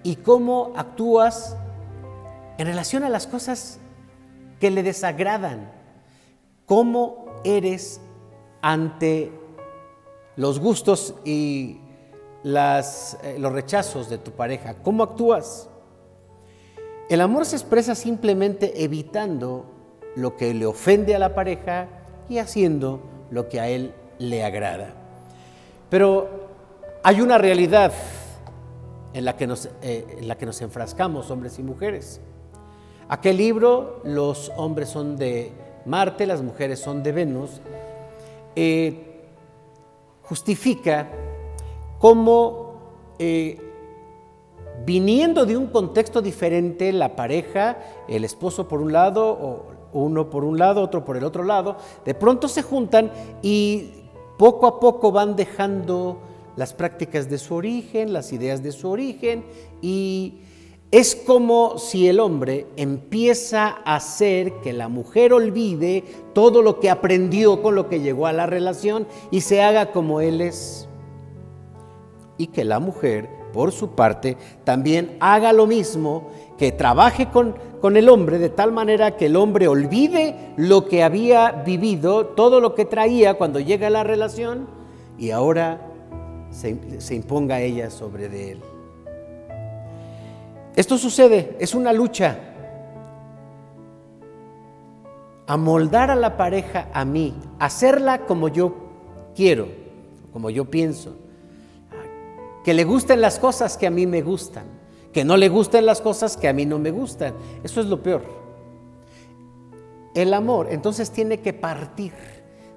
¿Y 0.04 0.18
cómo 0.18 0.74
actúas 0.76 1.58
en 2.60 2.68
relación 2.68 3.04
a 3.04 3.10
las 3.10 3.26
cosas 3.26 3.80
que 4.60 4.70
le 4.70 4.84
desagradan? 4.84 5.72
¿Cómo 6.68 7.26
eres 7.44 8.00
ante 8.62 9.32
los 10.36 10.60
gustos 10.60 11.16
y 11.26 11.80
eh, 12.44 13.38
los 13.40 13.52
rechazos 13.52 14.08
de 14.08 14.20
tu 14.20 14.30
pareja? 14.30 14.76
¿Cómo 14.84 15.02
actúas? 15.02 15.68
El 17.14 17.22
amor 17.22 17.46
se 17.46 17.56
expresa 17.56 17.94
simplemente 17.94 18.84
evitando 18.84 19.66
lo 20.16 20.36
que 20.36 20.52
le 20.56 20.66
ofende 20.66 21.14
a 21.14 21.20
la 21.20 21.36
pareja 21.36 21.88
y 22.28 22.40
haciendo 22.40 23.02
lo 23.30 23.50
que 23.50 23.60
a 23.60 23.68
él 23.68 23.94
le 24.18 24.44
agrada. 24.44 24.96
Pero 25.92 26.28
hay 27.04 27.22
una 27.22 27.38
realidad 27.38 27.94
en 29.14 29.26
la 29.26 29.38
que 29.38 29.46
nos, 29.46 29.70
eh, 29.84 30.28
enfrascamos, 30.60 31.30
hombres 31.30 31.60
y 31.60 31.62
mujeres. 31.62 32.20
Aquel 33.08 33.38
libro, 33.38 34.02
los 34.04 34.52
hombres 34.58 34.90
son 34.90 35.16
de 35.16 35.52
Marte, 35.86 36.26
las 36.26 36.42
mujeres 36.42 36.80
son 36.80 37.04
de 37.04 37.12
Venus, 37.12 37.62
eh, 38.56 39.22
justifica 40.24 41.10
cómo 42.00 42.74
eh, 43.20 43.73
viniendo 44.86 45.46
de 45.46 45.58
un 45.58 45.68
contexto 45.68 46.22
diferente, 46.22 46.92
la 46.92 47.16
pareja, 47.16 47.78
el 48.08 48.26
esposo 48.26 48.68
por 48.68 48.82
un 48.82 48.92
lado, 48.92 49.32
o 49.32 49.74
uno 49.94 50.30
por 50.30 50.44
un 50.44 50.58
lado, 50.58 50.82
otro 50.82 51.06
por 51.06 51.18
el 51.18 51.24
otro 51.24 51.44
lado, 51.44 51.78
de 52.04 52.14
pronto 52.14 52.48
se 52.48 52.62
juntan 52.64 53.12
y 53.42 53.92
poco 54.38 54.68
a 54.68 54.80
poco 54.80 55.12
van 55.12 55.36
dejando 55.36 56.20
las 56.56 56.74
prácticas 56.74 57.30
de 57.30 57.38
su 57.38 57.56
origen, 57.56 58.14
las 58.14 58.34
ideas 58.34 58.62
de 58.62 58.72
su 58.72 58.90
origen, 58.90 59.44
y 59.82 60.40
es 60.92 61.16
como 61.16 61.80
si 61.80 62.08
el 62.08 62.20
hombre 62.20 62.68
empieza 62.76 63.80
a 63.84 63.96
hacer 63.96 64.54
que 64.62 64.74
la 64.74 64.90
mujer 64.90 65.34
olvide 65.34 66.04
todo 66.34 66.62
lo 66.62 66.80
que 66.80 66.92
aprendió 66.92 67.64
con 67.64 67.74
lo 67.74 67.90
que 67.90 68.00
llegó 68.00 68.28
a 68.28 68.34
la 68.34 68.46
relación 68.46 69.08
y 69.32 69.42
se 69.42 69.64
haga 69.64 69.92
como 69.92 70.22
él 70.22 70.40
es. 70.40 70.88
Y 72.38 72.48
que 72.48 72.64
la 72.64 72.80
mujer, 72.80 73.28
por 73.54 73.72
su 73.72 73.92
parte, 73.92 74.36
también 74.66 75.16
haga 75.22 75.54
lo 75.54 75.68
mismo, 75.68 76.32
que 76.58 76.72
trabaje 76.72 77.30
con, 77.30 77.56
con 77.80 77.98
el 77.98 78.10
hombre 78.10 78.40
de 78.40 78.50
tal 78.50 78.72
manera 78.72 79.16
que 79.16 79.28
el 79.28 79.36
hombre 79.36 79.68
olvide 79.68 80.54
lo 80.58 80.88
que 80.88 81.04
había 81.04 81.52
vivido, 81.52 82.26
todo 82.28 82.60
lo 82.60 82.76
que 82.76 82.86
traía 82.86 83.36
cuando 83.36 83.60
llega 83.60 83.88
a 83.88 83.92
la 83.92 84.04
relación 84.04 84.68
y 85.18 85.32
ahora 85.32 85.82
se, 86.50 87.02
se 87.02 87.16
imponga 87.16 87.62
ella 87.62 87.90
sobre 87.90 88.30
de 88.30 88.52
él. 88.52 88.62
Esto 90.76 90.98
sucede, 90.98 91.56
es 91.60 91.76
una 91.76 91.94
lucha. 91.94 92.40
Amoldar 95.46 96.10
a 96.10 96.16
la 96.16 96.38
pareja 96.38 96.88
a 96.94 97.06
mí, 97.06 97.36
hacerla 97.60 98.26
como 98.26 98.48
yo 98.48 98.76
quiero, 99.36 99.68
como 100.32 100.50
yo 100.50 100.66
pienso, 100.66 101.16
que 102.64 102.74
le 102.74 102.84
gusten 102.84 103.22
las 103.22 103.40
cosas 103.40 103.78
que 103.78 103.88
a 103.88 103.92
mí 103.92 104.06
me 104.08 104.22
gustan 104.22 104.84
que 105.14 105.24
no 105.24 105.38
le 105.38 105.48
gusten 105.48 105.86
las 105.86 106.02
cosas 106.02 106.36
que 106.36 106.50
a 106.50 106.54
mí 106.54 106.66
no 106.66 106.80
me 106.80 106.92
gustan. 106.92 107.36
Eso 107.64 107.80
es 107.80 107.86
lo 107.86 108.02
peor. 108.02 108.24
El 110.16 110.34
amor 110.34 110.68
entonces 110.72 111.12
tiene 111.12 111.40
que 111.40 111.54
partir 111.54 112.14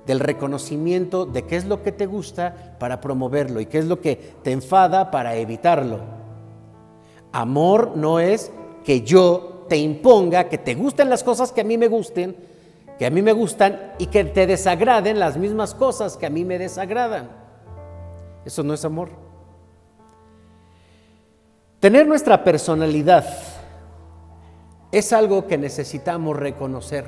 del 0.07 0.21
reconocimiento 0.21 1.27
de 1.27 1.43
qué 1.43 1.57
es 1.57 1.65
lo 1.65 1.83
que 1.83 1.91
te 1.91 2.07
gusta 2.07 2.77
para 2.79 3.01
promoverlo 3.01 3.61
y 3.61 3.67
qué 3.67 3.79
es 3.79 3.87
lo 3.87 4.01
que 4.01 4.17
te 4.43 4.53
enfada 4.53 5.11
para 5.11 5.35
evitarlo. 5.35 6.01
Amor 7.33 7.97
no 7.97 8.21
es 8.21 8.53
que 8.85 9.01
yo 9.01 9.65
te 9.69 9.79
imponga 9.79 10.49
que 10.49 10.59
te 10.59 10.75
gusten 10.75 11.11
las 11.11 11.25
cosas 11.25 11.51
que 11.51 11.63
a 11.63 11.65
mí 11.65 11.77
me 11.77 11.89
gusten, 11.89 12.37
que 12.99 13.07
a 13.07 13.11
mí 13.11 13.21
me 13.21 13.33
gustan 13.33 13.95
y 13.99 14.07
que 14.07 14.25
te 14.25 14.47
desagraden 14.47 15.19
las 15.19 15.37
mismas 15.37 15.75
cosas 15.75 16.17
que 16.17 16.27
a 16.27 16.31
mí 16.31 16.45
me 16.45 16.59
desagradan. 16.59 17.29
Eso 18.45 18.63
no 18.63 18.75
es 18.75 18.85
amor. 18.85 19.26
Tener 21.87 22.05
nuestra 22.05 22.43
personalidad 22.43 23.25
es 24.91 25.13
algo 25.13 25.47
que 25.47 25.57
necesitamos 25.57 26.37
reconocer. 26.37 27.05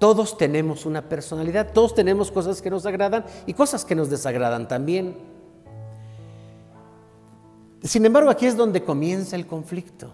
Todos 0.00 0.36
tenemos 0.36 0.84
una 0.84 1.08
personalidad, 1.08 1.72
todos 1.72 1.94
tenemos 1.94 2.32
cosas 2.32 2.60
que 2.60 2.70
nos 2.70 2.84
agradan 2.84 3.24
y 3.46 3.54
cosas 3.54 3.84
que 3.84 3.94
nos 3.94 4.10
desagradan 4.10 4.66
también. 4.66 5.16
Sin 7.84 8.04
embargo, 8.06 8.28
aquí 8.28 8.46
es 8.46 8.56
donde 8.56 8.82
comienza 8.82 9.36
el 9.36 9.46
conflicto. 9.46 10.10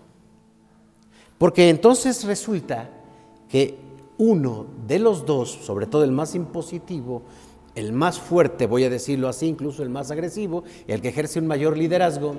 Porque 1.38 1.70
entonces 1.70 2.24
resulta 2.24 2.90
que 3.48 3.78
uno 4.18 4.66
de 4.86 4.98
los 4.98 5.24
dos, 5.24 5.50
sobre 5.50 5.86
todo 5.86 6.04
el 6.04 6.12
más 6.12 6.34
impositivo, 6.34 7.22
el 7.74 7.92
más 7.92 8.18
fuerte, 8.18 8.66
voy 8.66 8.84
a 8.84 8.90
decirlo 8.90 9.28
así, 9.28 9.46
incluso 9.46 9.82
el 9.82 9.90
más 9.90 10.10
agresivo, 10.10 10.64
el 10.86 11.00
que 11.00 11.08
ejerce 11.08 11.38
un 11.38 11.46
mayor 11.46 11.76
liderazgo, 11.76 12.36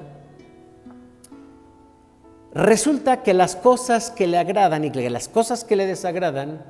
resulta 2.54 3.24
que 3.24 3.34
las 3.34 3.56
cosas 3.56 4.12
que 4.12 4.28
le 4.28 4.38
agradan 4.38 4.86
y 4.86 4.92
que 4.92 5.10
las 5.10 5.28
cosas 5.28 5.64
que 5.64 5.76
le 5.76 5.86
desagradan 5.86 6.64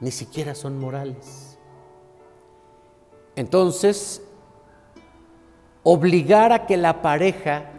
ni 0.00 0.10
siquiera 0.10 0.54
son 0.54 0.78
morales. 0.78 1.58
Entonces, 3.36 4.22
obligar 5.82 6.52
a 6.52 6.66
que 6.66 6.76
la 6.76 7.02
pareja 7.02 7.70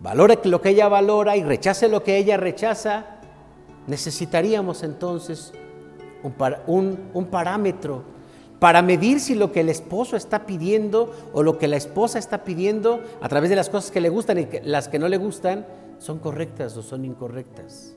valore 0.00 0.38
lo 0.44 0.60
que 0.60 0.70
ella 0.70 0.88
valora 0.88 1.36
y 1.36 1.42
rechace 1.42 1.88
lo 1.88 2.02
que 2.02 2.18
ella 2.18 2.36
rechaza, 2.36 3.06
necesitaríamos 3.86 4.82
entonces 4.82 5.52
un, 6.66 7.10
un, 7.14 7.26
parámetro 7.26 8.02
para 8.58 8.82
medir 8.82 9.20
si 9.20 9.34
lo 9.34 9.52
que 9.52 9.60
el 9.60 9.68
esposo 9.68 10.16
está 10.16 10.46
pidiendo 10.46 11.12
o 11.32 11.42
lo 11.42 11.58
que 11.58 11.68
la 11.68 11.76
esposa 11.76 12.18
está 12.18 12.44
pidiendo 12.44 13.02
a 13.20 13.28
través 13.28 13.50
de 13.50 13.56
las 13.56 13.68
cosas 13.68 13.90
que 13.90 14.00
le 14.00 14.08
gustan 14.08 14.38
y 14.38 14.48
las 14.62 14.88
que 14.88 14.98
no 14.98 15.08
le 15.08 15.18
gustan 15.18 15.66
son 15.98 16.18
correctas 16.18 16.76
o 16.76 16.82
son 16.82 17.04
incorrectas. 17.04 17.94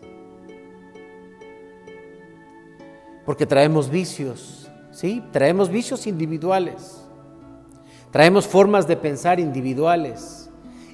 Porque 3.25 3.45
traemos 3.45 3.89
vicios, 3.89 4.69
¿sí? 4.91 5.23
Traemos 5.31 5.69
vicios 5.69 6.07
individuales. 6.07 7.05
Traemos 8.11 8.47
formas 8.47 8.87
de 8.87 8.97
pensar 8.97 9.39
individuales 9.39 10.49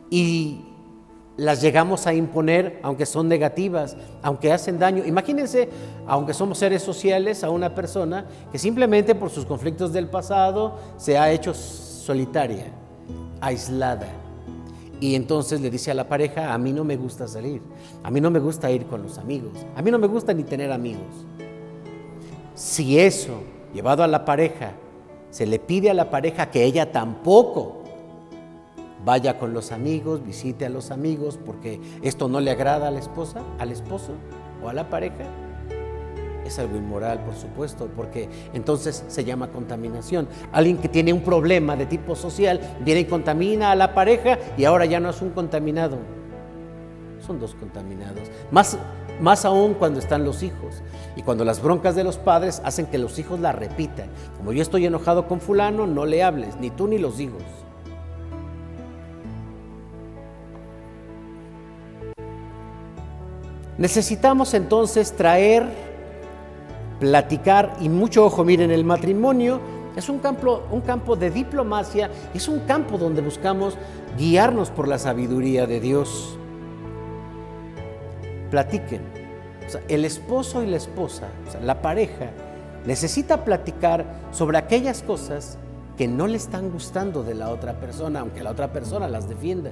y 0.10 0.75
las 1.38 1.62
llegamos 1.62 2.08
a 2.08 2.13
imponer 2.13 2.80
aunque 2.82 3.06
son 3.06 3.27
negativas, 3.27 3.98
aunque 4.22 4.51
hacen 4.51 4.80
daño. 4.80 5.04
Imagínense, 5.06 5.70
aunque 6.08 6.34
somos 6.34 6.58
seres 6.58 6.82
sociales, 6.82 7.44
a 7.44 7.50
una 7.50 7.75
persona 7.75 8.25
que 8.51 8.58
simplemente 8.58 9.15
por 9.15 9.30
sus 9.30 9.46
conflictos 9.46 9.92
del 9.92 10.08
pasado 10.08 10.77
se 10.98 11.18
ha 11.18 11.32
hecho 11.32 11.54
solitaria, 11.54 12.65
aislada. 13.42 14.08
Y 15.01 15.15
entonces 15.15 15.60
le 15.60 15.70
dice 15.70 15.92
a 15.92 15.94
la 15.94 16.08
pareja, 16.08 16.54
a 16.54 16.58
mí 16.58 16.72
no 16.72 16.86
me 16.86 16.96
gusta 16.96 17.27
salir, 17.27 17.62
a 18.01 18.10
mí 18.10 18.22
no 18.22 18.32
me 18.32 18.39
gusta 18.39 18.72
ir 18.72 18.86
con 18.86 19.04
los 19.04 19.18
amigos, 19.18 19.51
a 19.75 19.82
mí 19.82 19.92
no 19.92 20.00
me 20.00 20.08
gusta 20.08 20.34
ni 20.34 20.44
tener 20.44 20.72
amigos. 20.72 21.25
Si 22.54 22.98
eso, 22.98 23.42
llevado 23.74 24.04
a 24.04 24.08
la 24.08 24.24
pareja, 24.24 24.72
se 25.32 25.46
le 25.46 25.60
pide 25.60 25.89
a 25.89 25.94
la 25.94 26.10
pareja 26.10 26.50
que 26.50 26.63
ella 26.63 26.94
tampoco 26.94 27.84
vaya 29.04 29.38
con 29.38 29.54
los 29.54 29.72
amigos, 29.72 30.24
visite 30.25 30.66
a 30.66 30.70
los 30.70 30.92
amigos, 30.92 31.40
porque 31.44 31.82
esto 32.02 32.28
no 32.28 32.40
le 32.40 32.52
agrada 32.52 32.88
a 32.88 32.92
la 32.92 33.00
esposa, 33.00 33.42
al 33.60 33.72
esposo 33.72 34.14
o 34.64 34.70
a 34.70 34.74
la 34.74 34.90
pareja, 34.90 35.25
es 36.46 36.60
algo 36.60 36.78
inmoral, 36.78 37.20
por 37.25 37.36
supuesto, 37.36 37.90
porque 37.96 38.30
entonces 38.54 39.04
se 39.08 39.24
llama 39.24 39.50
contaminación. 39.50 40.28
Alguien 40.52 40.78
que 40.78 40.90
tiene 40.90 41.12
un 41.12 41.22
problema 41.22 41.75
de 41.75 41.86
tipo 41.86 42.16
social 42.16 42.60
viene 42.82 43.02
y 43.02 43.06
contamina 43.06 43.72
a 43.72 43.75
la 43.75 43.94
pareja 43.94 44.38
y 44.58 44.66
ahora 44.66 44.86
ya 44.86 45.00
no 45.00 45.10
es 45.10 45.22
un 45.22 45.32
contaminado, 45.32 45.98
son 47.25 47.40
dos 47.40 47.56
contaminados. 47.56 48.30
Más, 48.52 48.78
más 49.20 49.46
aún 49.46 49.74
cuando 49.74 50.00
están 50.00 50.24
los 50.24 50.44
hijos 50.44 50.84
y 51.16 51.24
cuando 51.24 51.46
las 51.46 51.62
broncas 51.62 51.96
de 51.96 52.04
los 52.04 52.18
padres 52.18 52.62
hacen 52.64 52.86
que 52.86 52.98
los 52.98 53.18
hijos 53.18 53.40
la 53.40 53.51
repitan. 53.51 54.10
Como 54.38 54.53
yo 54.53 54.62
estoy 54.62 54.86
enojado 54.86 55.27
con 55.27 55.42
fulano, 55.42 55.88
no 55.88 56.05
le 56.05 56.24
hables, 56.24 56.58
ni 56.58 56.70
tú 56.70 56.88
ni 56.88 57.00
los 57.00 57.20
hijos. 57.20 57.42
Necesitamos 63.77 64.53
entonces 64.53 65.14
traer, 65.14 65.66
platicar 67.00 67.75
y 67.81 67.90
mucho 67.90 68.25
ojo, 68.25 68.44
miren, 68.46 68.72
el 68.72 68.85
matrimonio 68.85 69.59
es 69.96 70.09
un 70.09 70.20
campo, 70.20 70.64
un 70.72 70.81
campo 70.81 71.16
de 71.16 71.29
diplomacia, 71.29 72.09
es 72.33 72.48
un 72.48 72.59
campo 72.61 72.98
donde 72.98 73.22
buscamos 73.22 73.77
guiarnos 74.18 74.70
por 74.70 74.88
la 74.88 74.98
sabiduría 74.98 75.68
de 75.68 75.79
Dios 75.79 76.38
platiquen. 78.50 79.01
el 79.90 80.05
esposo 80.05 80.64
y 80.64 80.68
la 80.68 80.77
esposa, 80.77 81.27
la 81.61 81.81
pareja, 81.81 82.29
necesita 82.85 83.44
platicar 83.44 84.05
sobre 84.31 84.57
aquellas 84.57 85.01
cosas 85.01 85.57
que 85.98 86.07
no 86.07 86.27
le 86.27 86.38
están 86.38 86.70
gustando 86.70 87.24
de 87.24 87.33
la 87.33 87.50
otra 87.50 87.74
persona, 87.81 88.20
aunque 88.22 88.44
la 88.44 88.51
otra 88.51 88.72
persona 88.72 89.09
las 89.09 89.27
defienda. 89.27 89.72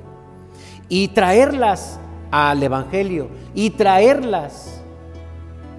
Y 0.89 1.09
traerlas 1.09 1.99
al 2.35 2.63
Evangelio 2.63 3.27
y 3.53 3.69
traerlas 3.69 4.81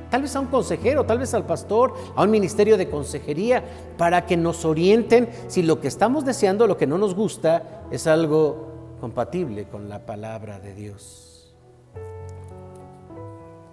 tal 0.09 0.23
vez 0.23 0.37
a 0.37 0.41
un 0.41 0.47
consejero, 0.47 1.05
tal 1.05 1.19
vez 1.19 1.35
al 1.35 1.45
pastor, 1.45 1.95
a 2.15 2.23
un 2.23 2.31
ministerio 2.31 2.77
de 2.77 2.89
consejería, 2.89 3.65
para 3.99 4.25
que 4.27 4.37
nos 4.37 4.65
orienten 4.65 5.29
si 5.49 5.65
lo 5.65 5.81
que 5.81 5.89
estamos 5.89 6.25
deseando, 6.25 6.69
lo 6.69 6.77
que 6.77 6.87
no 6.87 6.97
nos 6.97 7.17
gusta, 7.17 7.83
es 7.91 8.07
algo 8.07 8.69
compatible 9.01 9.65
con 9.65 9.89
la 9.89 10.07
palabra 10.07 10.61
de 10.61 10.75
Dios. 10.75 11.53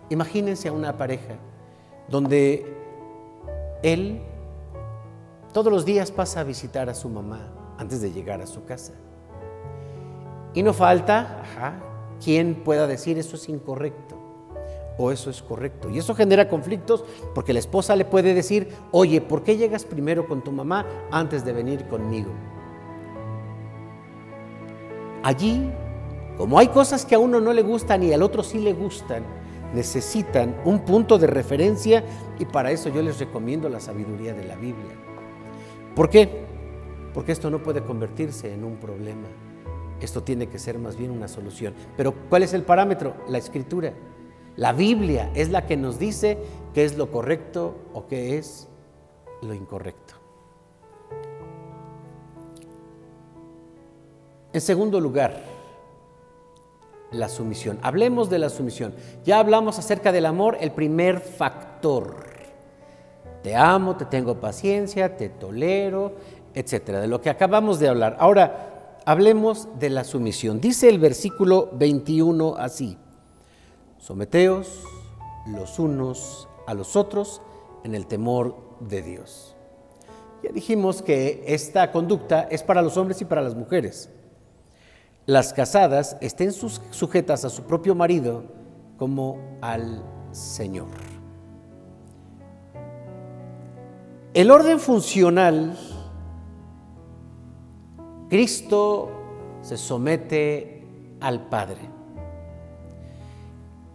Imagínense 0.09 0.69
a 0.69 0.71
una 0.71 0.97
pareja 0.97 1.35
donde 2.09 2.65
él 3.83 4.23
todos 5.53 5.71
los 5.71 5.85
días 5.85 6.09
pasa 6.09 6.39
a 6.39 6.43
visitar 6.43 6.89
a 6.89 6.95
su 6.95 7.07
mamá 7.07 7.51
antes 7.77 8.01
de 8.01 8.11
llegar 8.11 8.41
a 8.41 8.47
su 8.47 8.65
casa. 8.65 8.93
Y 10.55 10.63
no 10.63 10.73
falta, 10.73 11.43
ajá, 11.43 11.90
quien 12.23 12.55
pueda 12.63 12.88
decir 12.88 13.17
eso 13.17 13.36
es 13.36 13.49
incorrecto 13.49 14.17
o 14.97 15.12
eso 15.12 15.29
es 15.29 15.41
correcto. 15.41 15.89
Y 15.89 15.97
eso 15.97 16.13
genera 16.15 16.47
conflictos 16.47 17.03
porque 17.34 17.53
la 17.53 17.60
esposa 17.60 17.95
le 17.95 18.05
puede 18.05 18.34
decir, 18.34 18.69
oye, 18.91 19.21
¿por 19.21 19.43
qué 19.43 19.57
llegas 19.57 19.84
primero 19.84 20.27
con 20.27 20.43
tu 20.43 20.51
mamá 20.51 20.86
antes 21.12 21.43
de 21.43 21.53
venir 21.53 21.88
conmigo? 21.88 22.31
Allí, 25.23 25.71
como 26.38 26.57
hay 26.57 26.67
cosas 26.67 27.05
que 27.05 27.15
a 27.15 27.19
uno 27.19 27.39
no 27.39 27.53
le 27.53 27.62
gustan 27.62 28.03
y 28.03 28.13
al 28.13 28.23
otro 28.23 28.43
sí 28.43 28.60
le 28.60 28.73
gustan, 28.73 29.23
necesitan 29.73 30.55
un 30.65 30.79
punto 30.79 31.17
de 31.17 31.27
referencia 31.27 32.03
y 32.39 32.45
para 32.45 32.71
eso 32.71 32.89
yo 32.89 33.01
les 33.01 33.19
recomiendo 33.19 33.69
la 33.69 33.79
sabiduría 33.79 34.34
de 34.34 34.45
la 34.45 34.55
Biblia. 34.55 34.95
¿Por 35.95 36.10
qué? 36.10 36.45
Porque 37.13 37.31
esto 37.31 37.49
no 37.49 37.62
puede 37.62 37.84
convertirse 37.84 38.53
en 38.53 38.63
un 38.63 38.77
problema. 38.77 39.27
Esto 40.01 40.23
tiene 40.23 40.47
que 40.47 40.59
ser 40.59 40.79
más 40.79 40.97
bien 40.97 41.11
una 41.11 41.27
solución. 41.27 41.73
Pero 41.95 42.13
¿cuál 42.29 42.43
es 42.43 42.53
el 42.53 42.63
parámetro? 42.63 43.15
La 43.29 43.37
escritura. 43.37 43.93
La 44.55 44.73
Biblia 44.73 45.31
es 45.33 45.49
la 45.49 45.65
que 45.65 45.77
nos 45.77 45.99
dice 45.99 46.37
qué 46.73 46.83
es 46.83 46.97
lo 46.97 47.11
correcto 47.11 47.75
o 47.93 48.07
qué 48.07 48.37
es 48.37 48.67
lo 49.41 49.53
incorrecto. 49.53 50.15
En 54.53 54.59
segundo 54.59 54.99
lugar, 54.99 55.41
la 57.11 57.29
sumisión. 57.29 57.79
Hablemos 57.81 58.29
de 58.29 58.39
la 58.39 58.49
sumisión. 58.49 58.93
Ya 59.23 59.39
hablamos 59.39 59.79
acerca 59.79 60.11
del 60.11 60.25
amor, 60.25 60.57
el 60.59 60.71
primer 60.71 61.19
factor. 61.21 62.15
Te 63.43 63.55
amo, 63.55 63.95
te 63.95 64.05
tengo 64.05 64.39
paciencia, 64.39 65.15
te 65.15 65.29
tolero, 65.29 66.13
etcétera, 66.53 66.99
de 66.99 67.07
lo 67.07 67.21
que 67.21 67.29
acabamos 67.29 67.79
de 67.79 67.87
hablar. 67.87 68.17
Ahora, 68.19 68.70
hablemos 69.05 69.67
de 69.79 69.89
la 69.89 70.03
sumisión. 70.03 70.61
Dice 70.61 70.89
el 70.89 70.99
versículo 70.99 71.69
21 71.73 72.55
así: 72.57 72.97
Someteos 73.97 74.83
los 75.47 75.79
unos 75.79 76.47
a 76.67 76.73
los 76.73 76.95
otros 76.95 77.41
en 77.83 77.95
el 77.95 78.07
temor 78.07 78.55
de 78.79 79.01
Dios. 79.01 79.55
Ya 80.43 80.51
dijimos 80.51 81.01
que 81.01 81.43
esta 81.47 81.91
conducta 81.91 82.43
es 82.49 82.63
para 82.63 82.81
los 82.81 82.97
hombres 82.97 83.21
y 83.21 83.25
para 83.25 83.41
las 83.41 83.55
mujeres 83.55 84.09
las 85.25 85.53
casadas 85.53 86.17
estén 86.19 86.51
sujetas 86.51 87.45
a 87.45 87.49
su 87.49 87.63
propio 87.63 87.95
marido 87.95 88.43
como 88.97 89.39
al 89.61 90.03
Señor. 90.31 90.87
El 94.33 94.49
orden 94.49 94.79
funcional, 94.79 95.77
Cristo 98.31 99.09
se 99.61 99.75
somete 99.75 100.85
al 101.19 101.49
Padre. 101.49 101.81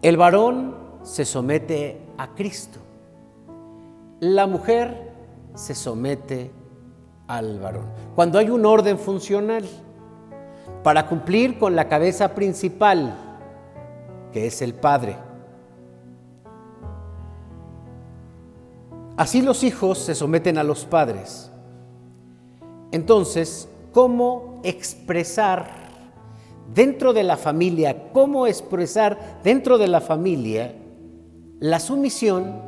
El 0.03 0.19
varón 0.19 0.77
se 1.05 1.25
somete 1.25 2.03
a 2.19 2.35
Cristo. 2.35 2.79
La 4.21 4.47
mujer 4.47 5.11
se 5.55 5.75
somete 5.75 6.51
al 7.27 7.61
varón. 7.61 7.87
Cuando 8.15 8.39
hay 8.39 8.51
un 8.51 8.67
orden 8.67 8.99
funcional, 8.99 9.65
para 10.83 11.09
cumplir 11.09 11.59
con 11.59 11.75
la 11.75 11.89
cabeza 11.89 12.35
principal, 12.35 13.17
que 14.35 14.49
es 14.49 14.61
el 14.61 14.75
Padre. 14.75 15.17
Así 19.17 19.41
los 19.41 19.65
hijos 19.65 19.97
se 19.97 20.15
someten 20.15 20.59
a 20.59 20.63
los 20.63 20.85
padres. 20.85 21.51
Entonces, 22.93 23.71
¿cómo 23.97 24.61
expresar 24.63 25.71
dentro 26.75 27.15
de 27.15 27.23
la 27.23 27.39
familia, 27.39 28.13
cómo 28.13 28.47
expresar 28.47 29.41
dentro 29.43 29.79
de 29.79 29.89
la 29.89 30.03
familia 30.03 30.75
la 31.61 31.81
sumisión, 31.81 32.61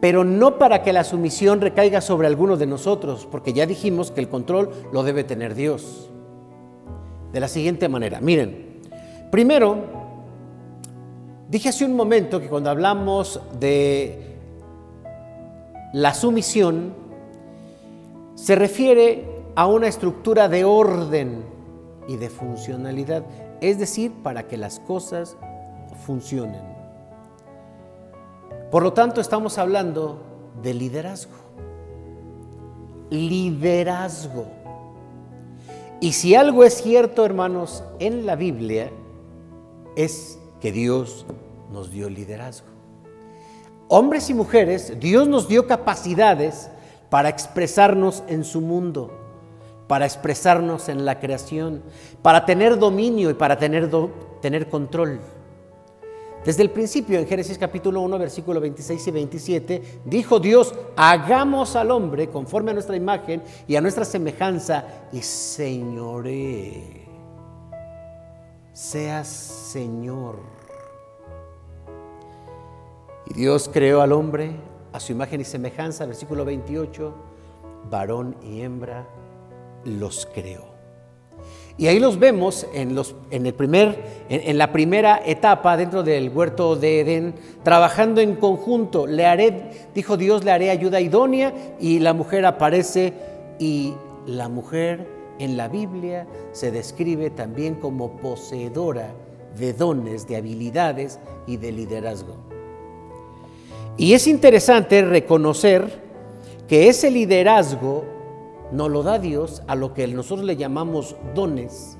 pero 0.00 0.24
no 0.24 0.58
para 0.58 0.82
que 0.82 0.92
la 0.92 1.04
sumisión 1.04 1.60
recaiga 1.60 2.00
sobre 2.00 2.26
alguno 2.26 2.56
de 2.56 2.66
nosotros, 2.66 3.28
porque 3.30 3.52
ya 3.52 3.64
dijimos 3.64 4.10
que 4.10 4.20
el 4.20 4.28
control 4.28 4.70
lo 4.92 5.04
debe 5.04 5.22
tener 5.22 5.54
Dios. 5.54 6.10
De 7.32 7.38
la 7.38 7.46
siguiente 7.46 7.88
manera, 7.88 8.20
miren, 8.20 8.80
primero, 9.30 9.76
dije 11.48 11.68
hace 11.68 11.84
un 11.84 11.94
momento 11.94 12.40
que 12.40 12.48
cuando 12.48 12.70
hablamos 12.70 13.40
de 13.60 14.34
la 15.92 16.12
sumisión 16.12 17.01
se 18.42 18.56
refiere 18.56 19.24
a 19.54 19.68
una 19.68 19.86
estructura 19.86 20.48
de 20.48 20.64
orden 20.64 21.44
y 22.08 22.16
de 22.16 22.28
funcionalidad, 22.28 23.24
es 23.60 23.78
decir, 23.78 24.10
para 24.24 24.48
que 24.48 24.56
las 24.56 24.80
cosas 24.80 25.36
funcionen. 26.04 26.60
Por 28.72 28.82
lo 28.82 28.92
tanto, 28.94 29.20
estamos 29.20 29.58
hablando 29.58 30.24
de 30.60 30.74
liderazgo. 30.74 31.36
Liderazgo. 33.10 34.46
Y 36.00 36.10
si 36.10 36.34
algo 36.34 36.64
es 36.64 36.82
cierto, 36.82 37.24
hermanos, 37.24 37.84
en 38.00 38.26
la 38.26 38.34
Biblia, 38.34 38.90
es 39.94 40.36
que 40.60 40.72
Dios 40.72 41.26
nos 41.70 41.92
dio 41.92 42.10
liderazgo 42.10 42.72
hombres 43.94 44.30
y 44.30 44.34
mujeres, 44.34 44.98
Dios 44.98 45.28
nos 45.28 45.48
dio 45.48 45.66
capacidades 45.66 46.70
para 47.12 47.28
expresarnos 47.28 48.22
en 48.26 48.42
su 48.42 48.62
mundo, 48.62 49.10
para 49.86 50.06
expresarnos 50.06 50.88
en 50.88 51.04
la 51.04 51.20
creación, 51.20 51.82
para 52.22 52.46
tener 52.46 52.78
dominio 52.78 53.28
y 53.28 53.34
para 53.34 53.58
tener, 53.58 53.90
tener 54.40 54.70
control. 54.70 55.20
Desde 56.42 56.62
el 56.62 56.70
principio, 56.70 57.18
en 57.18 57.26
Génesis 57.26 57.58
capítulo 57.58 58.00
1, 58.00 58.18
versículo 58.18 58.60
26 58.60 59.06
y 59.06 59.10
27, 59.10 59.82
dijo 60.06 60.40
Dios, 60.40 60.74
hagamos 60.96 61.76
al 61.76 61.90
hombre 61.90 62.30
conforme 62.30 62.70
a 62.70 62.74
nuestra 62.74 62.96
imagen 62.96 63.42
y 63.68 63.76
a 63.76 63.82
nuestra 63.82 64.06
semejanza 64.06 64.82
y 65.12 65.20
señoré. 65.20 67.02
Seas 68.72 69.28
Señor. 69.28 70.36
Y 73.26 73.34
Dios 73.34 73.68
creó 73.70 74.00
al 74.00 74.12
hombre 74.12 74.71
a 74.92 75.00
su 75.00 75.12
imagen 75.12 75.40
y 75.40 75.44
semejanza, 75.44 76.06
versículo 76.06 76.44
28, 76.44 77.14
varón 77.90 78.36
y 78.42 78.60
hembra 78.60 79.06
los 79.84 80.26
creó. 80.32 80.72
Y 81.78 81.86
ahí 81.86 81.98
los 81.98 82.18
vemos 82.18 82.66
en, 82.74 82.94
los, 82.94 83.16
en, 83.30 83.46
el 83.46 83.54
primer, 83.54 84.24
en, 84.28 84.58
la 84.58 84.72
primera 84.72 85.22
etapa 85.24 85.76
dentro 85.76 86.02
del 86.02 86.28
huerto 86.28 86.76
de 86.76 87.00
Edén, 87.00 87.34
trabajando 87.62 88.20
en 88.20 88.36
conjunto. 88.36 89.06
Le 89.06 89.24
haré, 89.26 89.88
dijo 89.94 90.16
Dios, 90.16 90.44
le 90.44 90.50
haré 90.50 90.70
ayuda 90.70 91.00
idónea 91.00 91.52
y 91.80 91.98
la 91.98 92.12
mujer 92.12 92.44
aparece 92.44 93.14
y 93.58 93.94
la 94.26 94.48
mujer 94.48 95.08
en 95.38 95.56
la 95.56 95.68
Biblia 95.68 96.26
se 96.52 96.70
describe 96.70 97.30
también 97.30 97.76
como 97.76 98.18
poseedora 98.18 99.14
de 99.58 99.72
dones, 99.72 100.28
de 100.28 100.36
habilidades 100.36 101.18
y 101.46 101.56
de 101.56 101.72
liderazgo. 101.72 102.51
Y 103.96 104.14
es 104.14 104.26
interesante 104.26 105.02
reconocer 105.02 106.00
que 106.66 106.88
ese 106.88 107.10
liderazgo 107.10 108.04
nos 108.70 108.90
lo 108.90 109.02
da 109.02 109.18
Dios 109.18 109.62
a 109.66 109.74
lo 109.74 109.92
que 109.92 110.06
nosotros 110.08 110.46
le 110.46 110.56
llamamos 110.56 111.14
dones, 111.34 111.98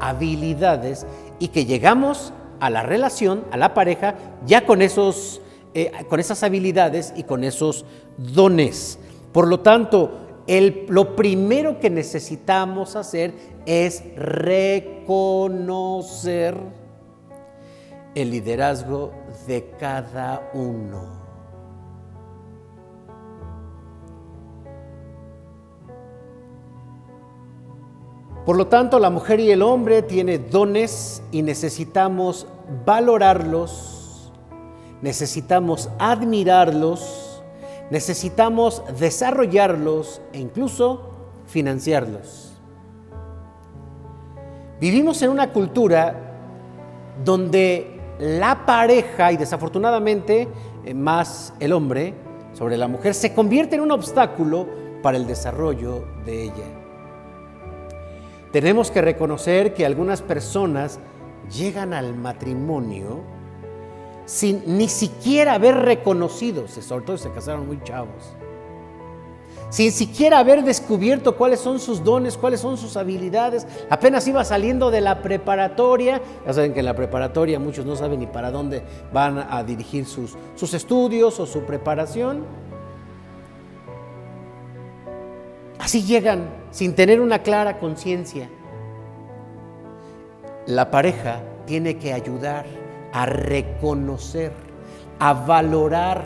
habilidades, 0.00 1.06
y 1.38 1.48
que 1.48 1.66
llegamos 1.66 2.32
a 2.60 2.70
la 2.70 2.82
relación, 2.82 3.44
a 3.50 3.58
la 3.58 3.74
pareja, 3.74 4.14
ya 4.46 4.64
con, 4.64 4.80
esos, 4.82 5.42
eh, 5.74 5.92
con 6.08 6.18
esas 6.18 6.42
habilidades 6.42 7.12
y 7.14 7.24
con 7.24 7.44
esos 7.44 7.84
dones. 8.16 8.98
Por 9.32 9.46
lo 9.46 9.60
tanto, 9.60 10.10
el, 10.46 10.86
lo 10.88 11.14
primero 11.14 11.78
que 11.78 11.90
necesitamos 11.90 12.96
hacer 12.96 13.34
es 13.66 14.02
reconocer 14.16 15.18
el 18.14 18.30
liderazgo 18.30 19.12
de 19.46 19.70
cada 19.78 20.50
uno. 20.54 21.17
Por 28.48 28.56
lo 28.56 28.68
tanto, 28.68 28.98
la 28.98 29.10
mujer 29.10 29.40
y 29.40 29.50
el 29.50 29.60
hombre 29.60 30.00
tienen 30.00 30.48
dones 30.50 31.22
y 31.32 31.42
necesitamos 31.42 32.46
valorarlos, 32.86 34.32
necesitamos 35.02 35.90
admirarlos, 35.98 37.42
necesitamos 37.90 38.82
desarrollarlos 38.98 40.22
e 40.32 40.38
incluso 40.38 41.10
financiarlos. 41.44 42.54
Vivimos 44.80 45.20
en 45.20 45.28
una 45.28 45.52
cultura 45.52 46.18
donde 47.22 48.00
la 48.18 48.64
pareja, 48.64 49.30
y 49.30 49.36
desafortunadamente 49.36 50.48
eh, 50.86 50.94
más 50.94 51.52
el 51.60 51.74
hombre 51.74 52.14
sobre 52.54 52.78
la 52.78 52.88
mujer, 52.88 53.12
se 53.12 53.34
convierte 53.34 53.76
en 53.76 53.82
un 53.82 53.90
obstáculo 53.90 54.66
para 55.02 55.18
el 55.18 55.26
desarrollo 55.26 56.06
de 56.24 56.44
ella. 56.44 56.77
Tenemos 58.52 58.90
que 58.90 59.02
reconocer 59.02 59.74
que 59.74 59.84
algunas 59.84 60.22
personas 60.22 60.98
llegan 61.50 61.92
al 61.92 62.14
matrimonio 62.14 63.22
sin 64.24 64.62
ni 64.78 64.88
siquiera 64.88 65.54
haber 65.54 65.74
reconocido, 65.76 66.68
sobre 66.68 67.04
todo 67.04 67.16
se 67.16 67.30
casaron 67.30 67.66
muy 67.66 67.82
chavos, 67.82 68.36
sin 69.70 69.92
siquiera 69.92 70.38
haber 70.38 70.64
descubierto 70.64 71.36
cuáles 71.36 71.60
son 71.60 71.78
sus 71.78 72.02
dones, 72.02 72.38
cuáles 72.38 72.60
son 72.60 72.78
sus 72.78 72.96
habilidades. 72.96 73.66
Apenas 73.90 74.26
iba 74.26 74.42
saliendo 74.44 74.90
de 74.90 75.02
la 75.02 75.20
preparatoria. 75.20 76.22
Ya 76.46 76.54
saben 76.54 76.72
que 76.72 76.80
en 76.80 76.86
la 76.86 76.94
preparatoria 76.94 77.58
muchos 77.58 77.84
no 77.84 77.94
saben 77.94 78.20
ni 78.20 78.26
para 78.26 78.50
dónde 78.50 78.82
van 79.12 79.46
a 79.50 79.62
dirigir 79.64 80.06
sus, 80.06 80.36
sus 80.54 80.72
estudios 80.72 81.38
o 81.38 81.46
su 81.46 81.64
preparación. 81.64 82.44
Así 85.88 86.02
llegan 86.02 86.50
sin 86.70 86.94
tener 86.94 87.18
una 87.18 87.38
clara 87.38 87.78
conciencia. 87.78 88.50
La 90.66 90.90
pareja 90.90 91.40
tiene 91.64 91.96
que 91.96 92.12
ayudar 92.12 92.66
a 93.14 93.24
reconocer, 93.24 94.52
a 95.18 95.32
valorar, 95.32 96.24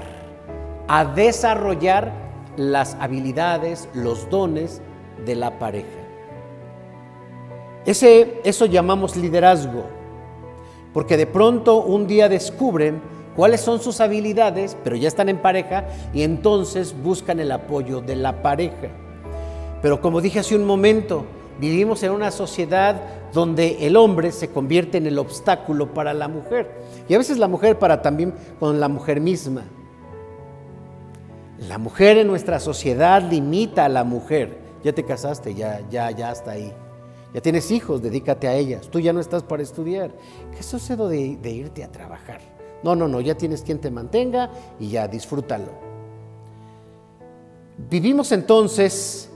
a 0.88 1.04
desarrollar 1.04 2.10
las 2.56 2.96
habilidades, 2.98 3.88
los 3.94 4.28
dones 4.30 4.82
de 5.24 5.36
la 5.36 5.60
pareja. 5.60 6.00
Ese, 7.86 8.40
eso 8.42 8.66
llamamos 8.66 9.14
liderazgo, 9.14 9.84
porque 10.92 11.16
de 11.16 11.28
pronto 11.28 11.84
un 11.84 12.08
día 12.08 12.28
descubren 12.28 13.00
cuáles 13.36 13.60
son 13.60 13.80
sus 13.80 14.00
habilidades, 14.00 14.76
pero 14.82 14.96
ya 14.96 15.06
están 15.06 15.28
en 15.28 15.38
pareja 15.38 15.84
y 16.12 16.24
entonces 16.24 17.00
buscan 17.00 17.38
el 17.38 17.52
apoyo 17.52 18.00
de 18.00 18.16
la 18.16 18.42
pareja. 18.42 18.90
Pero 19.82 20.00
como 20.00 20.20
dije 20.20 20.38
hace 20.38 20.54
un 20.54 20.64
momento, 20.64 21.24
vivimos 21.60 22.02
en 22.04 22.12
una 22.12 22.30
sociedad 22.30 23.02
donde 23.32 23.86
el 23.86 23.96
hombre 23.96 24.30
se 24.30 24.48
convierte 24.48 24.98
en 24.98 25.06
el 25.06 25.18
obstáculo 25.18 25.92
para 25.92 26.14
la 26.14 26.28
mujer 26.28 26.70
y 27.08 27.14
a 27.14 27.18
veces 27.18 27.38
la 27.38 27.48
mujer 27.48 27.78
para 27.78 28.00
también 28.00 28.32
con 28.60 28.78
la 28.78 28.88
mujer 28.88 29.20
misma. 29.20 29.64
La 31.68 31.78
mujer 31.78 32.18
en 32.18 32.26
nuestra 32.26 32.60
sociedad 32.60 33.22
limita 33.22 33.84
a 33.84 33.88
la 33.88 34.04
mujer. 34.04 34.58
Ya 34.84 34.92
te 34.92 35.04
casaste, 35.04 35.54
ya, 35.54 35.80
ya, 35.90 36.10
ya 36.10 36.30
hasta 36.30 36.52
ahí. 36.52 36.72
Ya 37.34 37.40
tienes 37.40 37.70
hijos, 37.70 38.02
dedícate 38.02 38.48
a 38.48 38.54
ellas. 38.54 38.88
Tú 38.88 38.98
ya 38.98 39.12
no 39.12 39.20
estás 39.20 39.42
para 39.42 39.62
estudiar. 39.62 40.12
¿Qué 40.56 40.62
sucede 40.62 41.08
de, 41.08 41.36
de 41.36 41.50
irte 41.50 41.84
a 41.84 41.90
trabajar? 41.90 42.40
No, 42.82 42.96
no, 42.96 43.06
no, 43.06 43.20
ya 43.20 43.36
tienes 43.36 43.62
quien 43.62 43.78
te 43.78 43.90
mantenga 43.90 44.50
y 44.80 44.90
ya 44.90 45.06
disfrútalo. 45.06 45.70
Vivimos 47.88 48.32
entonces 48.32 49.31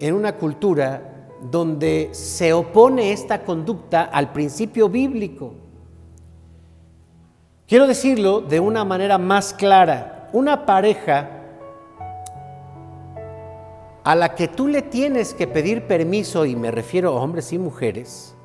en 0.00 0.14
una 0.14 0.36
cultura 0.36 1.28
donde 1.40 2.10
se 2.12 2.52
opone 2.52 3.12
esta 3.12 3.44
conducta 3.44 4.04
al 4.04 4.32
principio 4.32 4.88
bíblico. 4.88 5.54
Quiero 7.66 7.86
decirlo 7.86 8.40
de 8.40 8.60
una 8.60 8.84
manera 8.84 9.18
más 9.18 9.52
clara. 9.52 10.28
Una 10.32 10.66
pareja 10.66 11.30
a 14.04 14.14
la 14.14 14.36
que 14.36 14.46
tú 14.46 14.68
le 14.68 14.82
tienes 14.82 15.34
que 15.34 15.48
pedir 15.48 15.88
permiso, 15.88 16.46
y 16.46 16.54
me 16.54 16.70
refiero 16.70 17.10
a 17.10 17.20
hombres 17.20 17.52
y 17.52 17.58
mujeres, 17.58 18.36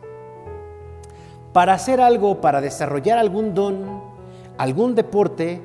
para 1.53 1.73
hacer 1.73 2.01
algo, 2.01 2.41
para 2.41 2.61
desarrollar 2.61 3.19
algún 3.19 3.53
don, 3.53 4.01
algún 4.57 4.95
deporte, 4.95 5.61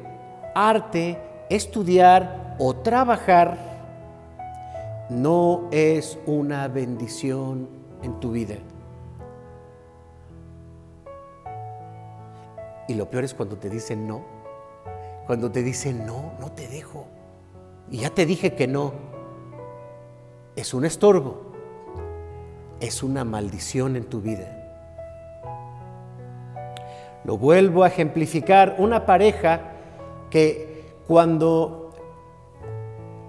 arte, 0.54 1.18
estudiar 1.48 2.56
o 2.58 2.74
trabajar, 2.74 3.65
no 5.08 5.68
es 5.70 6.18
una 6.26 6.68
bendición 6.68 7.68
en 8.02 8.18
tu 8.20 8.32
vida. 8.32 8.56
Y 12.88 12.94
lo 12.94 13.10
peor 13.10 13.24
es 13.24 13.34
cuando 13.34 13.56
te 13.56 13.68
dicen 13.68 14.06
no. 14.06 14.24
Cuando 15.26 15.50
te 15.50 15.62
dicen 15.62 16.06
no, 16.06 16.32
no 16.40 16.52
te 16.52 16.68
dejo. 16.68 17.06
Y 17.90 17.98
ya 17.98 18.10
te 18.10 18.26
dije 18.26 18.54
que 18.54 18.66
no. 18.66 18.92
Es 20.54 20.72
un 20.72 20.84
estorbo. 20.84 21.52
Es 22.80 23.02
una 23.02 23.24
maldición 23.24 23.96
en 23.96 24.04
tu 24.04 24.20
vida. 24.20 24.52
Lo 27.24 27.38
vuelvo 27.38 27.82
a 27.82 27.88
ejemplificar. 27.88 28.76
Una 28.78 29.04
pareja 29.04 29.72
que 30.30 30.94
cuando 31.08 31.85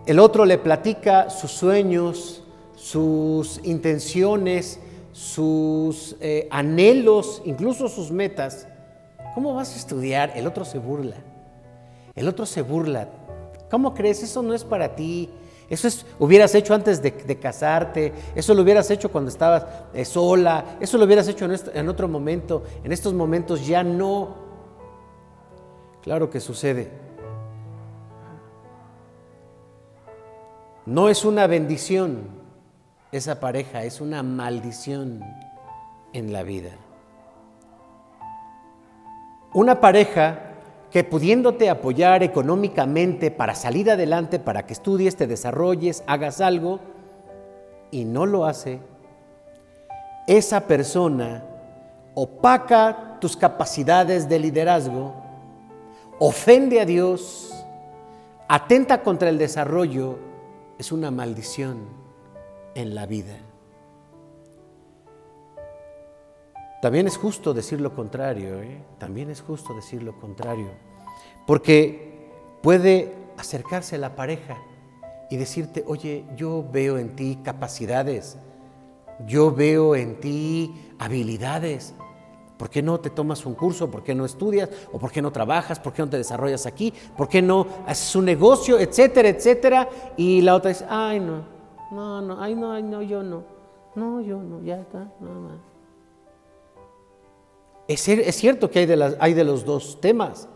el 0.08 0.20
otro 0.20 0.46
le 0.46 0.58
platica 0.58 1.30
sus 1.30 1.52
sueños, 1.52 2.42
sus 2.76 3.60
intenciones, 3.66 4.80
sus 5.12 6.16
eh, 6.22 6.48
anhelos, 6.50 7.42
incluso 7.44 7.90
sus 7.90 8.10
metas, 8.10 8.68
¿cómo 9.36 9.54
vas 9.54 9.74
a 9.74 9.78
estudiar? 9.78 10.32
El 10.36 10.48
otro 10.48 10.64
se 10.64 10.80
burla. 10.80 11.18
El 12.16 12.30
otro 12.30 12.46
se 12.46 12.62
burla. 12.62 13.10
¿Cómo 13.70 13.94
crees? 13.94 14.24
Eso 14.24 14.42
no 14.42 14.54
es 14.54 14.64
para 14.64 14.96
ti. 14.96 15.30
Eso 15.70 15.90
es, 15.90 16.06
hubieras 16.20 16.56
hecho 16.56 16.74
antes 16.74 17.02
de, 17.02 17.12
casarte, 17.38 18.14
eso 18.34 18.54
lo 18.54 18.62
hubieras 18.62 18.90
hecho 18.90 19.12
cuando 19.12 19.30
estabas 19.30 19.66
eh, 19.94 20.06
sola, 20.06 20.78
eso 20.80 20.98
lo 20.98 21.04
hubieras 21.04 21.28
hecho 21.28 21.44
en, 21.44 21.60
en 21.74 21.90
otro 21.90 22.08
momento, 22.08 22.64
en 22.86 22.94
estos 22.94 23.14
momentos 23.14 23.68
ya 23.68 23.84
no. 23.84 24.36
Claro 26.02 26.30
que 26.30 26.40
sucede. 26.40 27.07
No 30.88 31.10
es 31.10 31.26
una 31.26 31.48
bendición 31.48 32.30
esa 33.12 33.42
pareja, 33.42 33.84
es 33.84 34.00
una 34.00 34.24
maldición 34.24 35.22
en 36.14 36.32
la 36.32 36.44
vida. 36.44 36.70
Una 39.54 39.82
pareja 39.82 40.40
que 40.90 41.04
pudiéndote 41.04 41.70
apoyar 41.70 42.24
económicamente 42.24 43.32
para 43.32 43.54
salir 43.54 43.92
adelante, 43.92 44.40
para 44.40 44.66
que 44.66 44.72
estudies, 44.72 45.18
te 45.18 45.28
desarrolles, 45.28 46.06
hagas 46.08 46.40
algo, 46.40 46.80
y 47.92 48.06
no 48.06 48.26
lo 48.26 48.46
hace, 48.46 48.80
esa 50.26 50.68
persona 50.68 51.44
opaca 52.16 53.18
tus 53.20 53.36
capacidades 53.36 54.30
de 54.30 54.40
liderazgo, 54.40 55.16
ofende 56.18 56.80
a 56.80 56.86
Dios, 56.86 57.66
atenta 58.48 59.04
contra 59.04 59.28
el 59.28 59.38
desarrollo, 59.38 60.27
es 60.78 60.92
una 60.92 61.12
maldición 61.12 61.80
en 62.76 62.94
la 62.94 63.06
vida. 63.06 63.38
También 66.82 67.08
es 67.08 67.18
justo 67.18 67.54
decir 67.54 67.82
lo 67.82 67.96
contrario, 67.96 68.62
¿eh? 68.62 68.84
también 69.00 69.32
es 69.32 69.42
justo 69.42 69.74
decir 69.74 70.04
lo 70.04 70.20
contrario, 70.20 70.70
porque 71.48 72.30
puede 72.62 73.16
acercarse 73.38 73.98
la 73.98 74.16
pareja 74.16 74.58
y 75.30 75.38
decirte, 75.38 75.84
oye, 75.88 76.24
yo 76.36 76.64
veo 76.72 77.00
en 77.00 77.16
ti 77.16 77.40
capacidades, 77.44 78.38
yo 79.26 79.52
veo 79.52 79.96
en 79.96 80.20
ti 80.20 80.94
habilidades, 81.00 81.96
¿por 82.58 82.70
qué 82.70 82.82
no 82.82 83.00
te 83.00 83.10
tomas 83.10 83.46
un 83.46 83.54
curso? 83.54 83.90
¿Por 83.90 84.04
qué 84.04 84.14
no 84.16 84.26
estudias? 84.26 84.70
¿O 84.92 85.00
por 85.00 85.12
qué 85.12 85.22
no 85.22 85.32
trabajas? 85.32 85.80
¿Por 85.80 85.94
qué 85.94 86.02
no 86.02 86.10
te 86.10 86.18
desarrollas 86.18 86.66
aquí? 86.66 86.94
¿Por 87.16 87.30
qué 87.30 87.42
no 87.42 87.68
haces 87.86 88.16
un 88.16 88.26
negocio? 88.26 88.80
Etcétera, 88.80 89.30
etcétera. 89.30 89.90
Y 90.18 90.42
la 90.42 90.56
otra 90.56 90.70
dice, 90.70 90.86
ay 90.90 91.20
no, 91.20 91.44
no, 91.92 92.22
no, 92.22 92.42
ay 92.42 92.56
no, 92.56 92.72
ay 92.72 92.84
no, 92.84 93.02
yo 93.02 93.24
no, 93.24 93.44
no, 93.96 94.22
yo 94.22 94.42
no, 94.42 94.64
ya 94.64 94.80
está, 94.80 95.12
nada 95.20 95.40
más. 95.40 95.60
Es, 97.88 98.02
cierto 98.36 98.70
que 98.70 98.80
hay 98.80 98.86
de, 98.86 99.16
hay 99.20 99.34
de 99.34 99.44
los 99.46 99.64
dos 99.64 100.02
temas, 100.02 100.50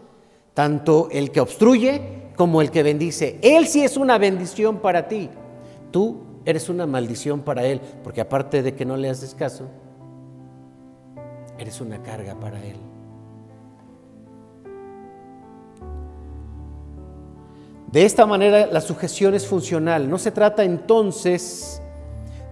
tanto 0.53 1.07
el 1.11 1.31
que 1.31 1.39
obstruye 1.39 2.31
como 2.35 2.61
el 2.61 2.71
que 2.71 2.83
bendice. 2.83 3.39
Él 3.41 3.67
sí 3.67 3.83
es 3.83 3.95
una 3.95 4.17
bendición 4.17 4.79
para 4.79 5.07
ti. 5.07 5.29
Tú 5.91 6.17
eres 6.45 6.69
una 6.69 6.85
maldición 6.87 7.41
para 7.41 7.65
Él, 7.65 7.79
porque 8.03 8.21
aparte 8.21 8.63
de 8.63 8.75
que 8.75 8.85
no 8.85 8.97
le 8.97 9.09
haces 9.09 9.35
caso, 9.35 9.69
eres 11.61 11.79
una 11.79 12.01
carga 12.01 12.35
para 12.39 12.63
Él. 12.63 12.77
De 17.91 18.05
esta 18.05 18.25
manera 18.25 18.67
la 18.67 18.81
sujeción 18.81 19.35
es 19.35 19.45
funcional. 19.45 20.09
No 20.09 20.17
se 20.17 20.31
trata 20.31 20.63
entonces 20.63 21.81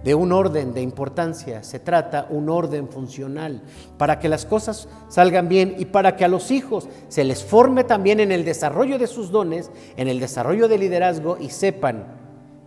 de 0.04 0.14
un 0.14 0.32
orden 0.32 0.72
de 0.72 0.80
importancia, 0.80 1.62
se 1.62 1.78
trata 1.78 2.26
un 2.30 2.48
orden 2.48 2.88
funcional 2.88 3.62
para 3.98 4.18
que 4.18 4.28
las 4.28 4.46
cosas 4.46 4.88
salgan 5.08 5.48
bien 5.48 5.74
y 5.78 5.86
para 5.86 6.16
que 6.16 6.24
a 6.24 6.28
los 6.28 6.50
hijos 6.50 6.88
se 7.08 7.24
les 7.24 7.42
forme 7.42 7.84
también 7.84 8.20
en 8.20 8.32
el 8.32 8.44
desarrollo 8.44 8.98
de 8.98 9.06
sus 9.06 9.30
dones, 9.30 9.70
en 9.96 10.08
el 10.08 10.20
desarrollo 10.20 10.68
del 10.68 10.80
liderazgo 10.80 11.36
y 11.38 11.50
sepan 11.50 12.06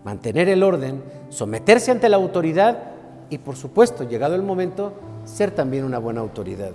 mantener 0.04 0.50
el 0.50 0.62
orden, 0.62 1.04
someterse 1.30 1.92
ante 1.92 2.10
la 2.10 2.18
autoridad 2.18 2.93
y 3.34 3.40
por 3.40 3.56
supuesto, 3.56 4.04
llegado 4.04 4.36
el 4.36 4.44
momento, 4.44 4.94
ser 5.26 5.50
también 5.50 5.86
una 5.86 5.98
buena 5.98 6.22
autoridad. 6.22 6.70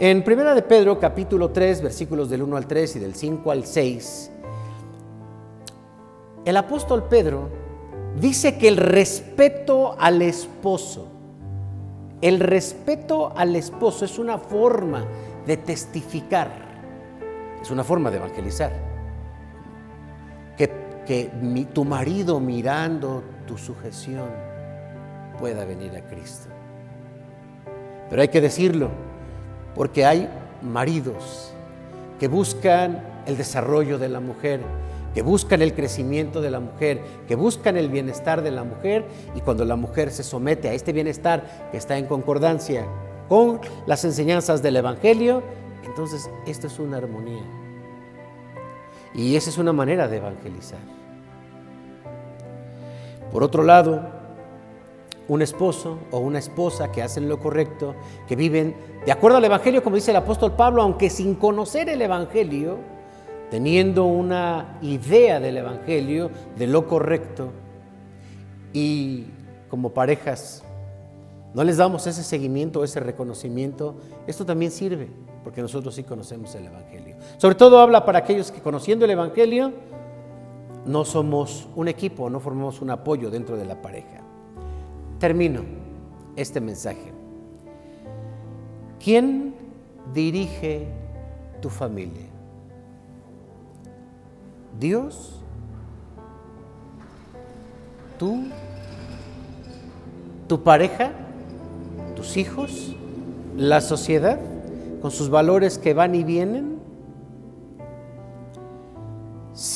En 0.00 0.24
Primera 0.24 0.52
de 0.52 0.62
Pedro, 0.62 0.98
capítulo 0.98 1.50
3, 1.50 1.82
versículos 1.82 2.28
del 2.28 2.42
1 2.42 2.56
al 2.56 2.66
3 2.66 2.96
y 2.96 2.98
del 2.98 3.14
5 3.14 3.50
al 3.52 3.64
6, 3.64 4.30
el 6.44 6.56
apóstol 6.56 7.04
Pedro 7.04 7.48
dice 8.20 8.58
que 8.58 8.66
el 8.66 8.76
respeto 8.76 9.94
al 10.00 10.20
esposo, 10.20 11.06
el 12.22 12.40
respeto 12.40 13.32
al 13.36 13.54
esposo 13.54 14.04
es 14.04 14.18
una 14.18 14.36
forma 14.38 15.04
de 15.46 15.58
testificar, 15.58 16.50
es 17.62 17.70
una 17.70 17.84
forma 17.84 18.10
de 18.10 18.16
evangelizar. 18.16 18.72
Que, 20.56 20.72
que 21.06 21.30
tu 21.72 21.84
marido 21.84 22.40
mirando 22.40 23.22
tu 23.46 23.56
sujeción 23.56 24.47
pueda 25.38 25.64
venir 25.64 25.96
a 25.96 26.02
Cristo. 26.02 26.48
Pero 28.10 28.22
hay 28.22 28.28
que 28.28 28.40
decirlo, 28.40 28.90
porque 29.74 30.04
hay 30.04 30.28
maridos 30.62 31.52
que 32.18 32.28
buscan 32.28 33.02
el 33.26 33.36
desarrollo 33.36 33.98
de 33.98 34.08
la 34.08 34.20
mujer, 34.20 34.60
que 35.14 35.22
buscan 35.22 35.62
el 35.62 35.74
crecimiento 35.74 36.40
de 36.40 36.50
la 36.50 36.60
mujer, 36.60 37.00
que 37.26 37.34
buscan 37.34 37.76
el 37.76 37.88
bienestar 37.88 38.42
de 38.42 38.50
la 38.50 38.64
mujer 38.64 39.06
y 39.34 39.40
cuando 39.40 39.64
la 39.64 39.76
mujer 39.76 40.10
se 40.10 40.22
somete 40.22 40.68
a 40.68 40.74
este 40.74 40.92
bienestar 40.92 41.68
que 41.70 41.76
está 41.76 41.98
en 41.98 42.06
concordancia 42.06 42.86
con 43.28 43.60
las 43.86 44.04
enseñanzas 44.04 44.62
del 44.62 44.76
Evangelio, 44.76 45.42
entonces 45.84 46.30
esto 46.46 46.66
es 46.66 46.78
una 46.78 46.96
armonía. 46.96 47.44
Y 49.14 49.36
esa 49.36 49.50
es 49.50 49.58
una 49.58 49.72
manera 49.72 50.08
de 50.08 50.18
evangelizar. 50.18 50.78
Por 53.32 53.42
otro 53.42 53.62
lado, 53.62 54.17
un 55.28 55.42
esposo 55.42 55.98
o 56.10 56.18
una 56.18 56.38
esposa 56.38 56.90
que 56.90 57.02
hacen 57.02 57.28
lo 57.28 57.38
correcto, 57.38 57.94
que 58.26 58.34
viven 58.34 58.74
de 59.04 59.12
acuerdo 59.12 59.38
al 59.38 59.44
Evangelio, 59.44 59.82
como 59.82 59.96
dice 59.96 60.10
el 60.10 60.16
apóstol 60.16 60.52
Pablo, 60.52 60.82
aunque 60.82 61.10
sin 61.10 61.34
conocer 61.34 61.88
el 61.88 62.02
Evangelio, 62.02 62.78
teniendo 63.50 64.04
una 64.04 64.78
idea 64.82 65.38
del 65.40 65.58
Evangelio, 65.58 66.30
de 66.56 66.66
lo 66.66 66.86
correcto, 66.86 67.50
y 68.72 69.26
como 69.68 69.90
parejas 69.90 70.64
no 71.54 71.64
les 71.64 71.76
damos 71.76 72.06
ese 72.06 72.22
seguimiento, 72.22 72.84
ese 72.84 73.00
reconocimiento, 73.00 73.96
esto 74.26 74.44
también 74.44 74.70
sirve, 74.70 75.08
porque 75.44 75.62
nosotros 75.62 75.94
sí 75.94 76.04
conocemos 76.04 76.54
el 76.54 76.66
Evangelio. 76.66 77.16
Sobre 77.36 77.54
todo 77.54 77.80
habla 77.80 78.04
para 78.04 78.20
aquellos 78.20 78.50
que 78.50 78.60
conociendo 78.60 79.04
el 79.04 79.10
Evangelio, 79.12 79.72
no 80.86 81.04
somos 81.04 81.68
un 81.76 81.88
equipo, 81.88 82.30
no 82.30 82.40
formamos 82.40 82.80
un 82.80 82.90
apoyo 82.90 83.30
dentro 83.30 83.56
de 83.56 83.64
la 83.64 83.80
pareja. 83.80 84.27
Termino 85.18 85.62
este 86.36 86.60
mensaje. 86.60 87.12
¿Quién 89.02 89.54
dirige 90.14 90.86
tu 91.60 91.70
familia? 91.70 92.26
Dios, 94.78 95.40
tú, 98.18 98.44
tu 100.46 100.62
pareja, 100.62 101.10
tus 102.14 102.36
hijos, 102.36 102.94
la 103.56 103.80
sociedad, 103.80 104.38
con 105.02 105.10
sus 105.10 105.30
valores 105.30 105.78
que 105.78 105.94
van 105.94 106.14
y 106.14 106.22
vienen. 106.22 106.77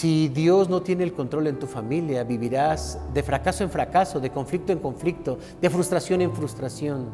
Si 0.03 0.29
Dios 0.31 0.69
no 0.69 0.83
tiene 0.83 1.05
el 1.05 1.13
control 1.13 1.47
en 1.47 1.61
tu 1.61 1.69
familia, 1.69 2.25
vivirás 2.25 2.99
de 3.15 3.23
fracaso 3.23 3.63
en 3.63 3.71
fracaso, 3.71 4.19
de 4.19 4.31
conflicto 4.31 4.73
en 4.73 4.81
conflicto, 4.81 5.39
de 5.61 5.71
frustración 5.71 6.21
en 6.23 6.35
frustración. 6.35 7.11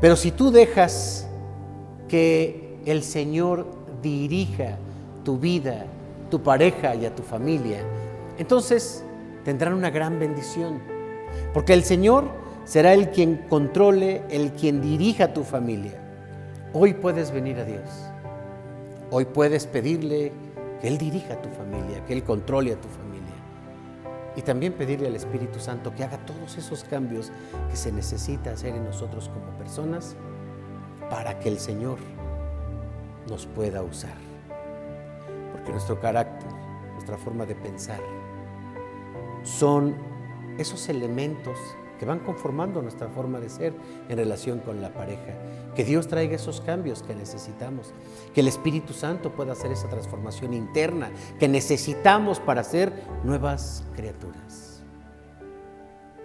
Pero 0.00 0.16
si 0.16 0.30
tú 0.30 0.50
dejas 0.50 1.28
que 2.08 2.78
el 2.86 3.02
Señor 3.02 3.66
dirija 4.00 4.78
tu 5.22 5.38
vida, 5.38 5.84
tu 6.30 6.42
pareja 6.42 6.94
y 6.94 7.04
a 7.04 7.14
tu 7.14 7.22
familia, 7.22 7.80
entonces 8.38 9.04
tendrán 9.44 9.74
una 9.74 9.90
gran 9.90 10.18
bendición. 10.18 10.80
Porque 11.52 11.74
el 11.74 11.84
Señor 11.84 12.30
será 12.64 12.94
el 12.94 13.10
quien 13.10 13.44
controle, 13.50 14.22
el 14.30 14.52
quien 14.52 14.80
dirija 14.80 15.34
tu 15.34 15.44
familia. 15.44 16.00
Hoy 16.72 16.94
puedes 16.94 17.30
venir 17.30 17.58
a 17.58 17.64
Dios. 17.66 17.90
Hoy 19.10 19.26
puedes 19.26 19.66
pedirle 19.66 20.32
que 20.80 20.88
Él 20.88 20.98
dirija 20.98 21.34
a 21.34 21.42
tu 21.42 21.48
familia, 21.50 22.04
que 22.06 22.12
Él 22.12 22.24
controle 22.24 22.72
a 22.72 22.80
tu 22.80 22.88
familia. 22.88 23.20
Y 24.36 24.42
también 24.42 24.72
pedirle 24.72 25.08
al 25.08 25.16
Espíritu 25.16 25.58
Santo 25.58 25.94
que 25.94 26.04
haga 26.04 26.18
todos 26.24 26.56
esos 26.56 26.84
cambios 26.84 27.32
que 27.68 27.76
se 27.76 27.92
necesita 27.92 28.52
hacer 28.52 28.74
en 28.74 28.84
nosotros 28.84 29.28
como 29.28 29.58
personas 29.58 30.16
para 31.10 31.38
que 31.38 31.48
el 31.48 31.58
Señor 31.58 31.98
nos 33.28 33.46
pueda 33.46 33.82
usar. 33.82 34.14
Porque 35.52 35.72
nuestro 35.72 36.00
carácter, 36.00 36.48
nuestra 36.92 37.18
forma 37.18 37.44
de 37.44 37.56
pensar, 37.56 38.00
son 39.42 39.96
esos 40.58 40.88
elementos 40.88 41.58
que 42.00 42.06
van 42.06 42.20
conformando 42.20 42.80
nuestra 42.80 43.08
forma 43.08 43.40
de 43.40 43.50
ser 43.50 43.74
en 44.08 44.16
relación 44.16 44.60
con 44.60 44.80
la 44.80 44.94
pareja. 44.94 45.34
Que 45.76 45.84
Dios 45.84 46.08
traiga 46.08 46.34
esos 46.34 46.62
cambios 46.62 47.02
que 47.02 47.14
necesitamos, 47.14 47.92
que 48.34 48.40
el 48.40 48.48
Espíritu 48.48 48.94
Santo 48.94 49.32
pueda 49.32 49.52
hacer 49.52 49.70
esa 49.70 49.90
transformación 49.90 50.54
interna 50.54 51.10
que 51.38 51.46
necesitamos 51.46 52.40
para 52.40 52.64
ser 52.64 52.90
nuevas 53.22 53.84
criaturas. 53.94 54.82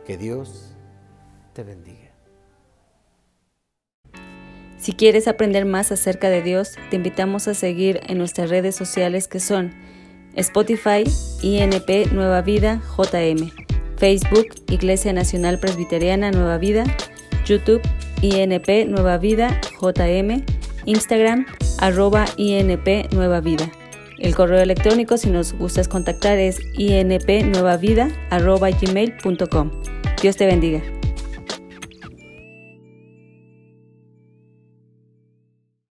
Que 0.05 0.17
Dios 0.17 0.73
te 1.51 1.63
bendiga. 1.65 2.11
Si 4.77 4.93
quieres 4.93 5.27
aprender 5.27 5.65
más 5.65 5.91
acerca 5.91 6.29
de 6.29 6.41
Dios, 6.41 6.75
te 6.89 6.95
invitamos 6.95 7.49
a 7.49 7.53
seguir 7.53 7.99
en 8.07 8.17
nuestras 8.17 8.49
redes 8.49 8.77
sociales 8.77 9.27
que 9.27 9.41
son 9.41 9.73
Spotify, 10.35 11.03
INP 11.41 12.13
Nueva 12.13 12.41
Vida, 12.41 12.81
JM, 12.97 13.64
Facebook, 13.97 14.47
Iglesia 14.69 15.13
Nacional 15.13 15.59
Presbiteriana 15.59 16.31
Nueva 16.31 16.57
Vida, 16.57 16.83
YouTube, 17.45 17.81
INP 18.21 18.87
Nueva 18.87 19.17
Vida, 19.17 19.59
JM, 19.81 20.43
Instagram, 20.85 21.45
arroba 21.79 22.25
INP 22.37 23.11
Nueva 23.13 23.41
Vida. 23.41 23.69
El 24.17 24.33
correo 24.33 24.61
electrónico, 24.61 25.17
si 25.17 25.29
nos 25.29 25.53
gustas 25.53 25.87
contactar, 25.87 26.37
es 26.37 26.59
inpnuevavida, 26.77 28.09
arroba 28.29 28.69
gmail.com. 28.69 29.71
Dios 30.21 30.37
te 30.37 30.45
bendiga. 30.45 30.94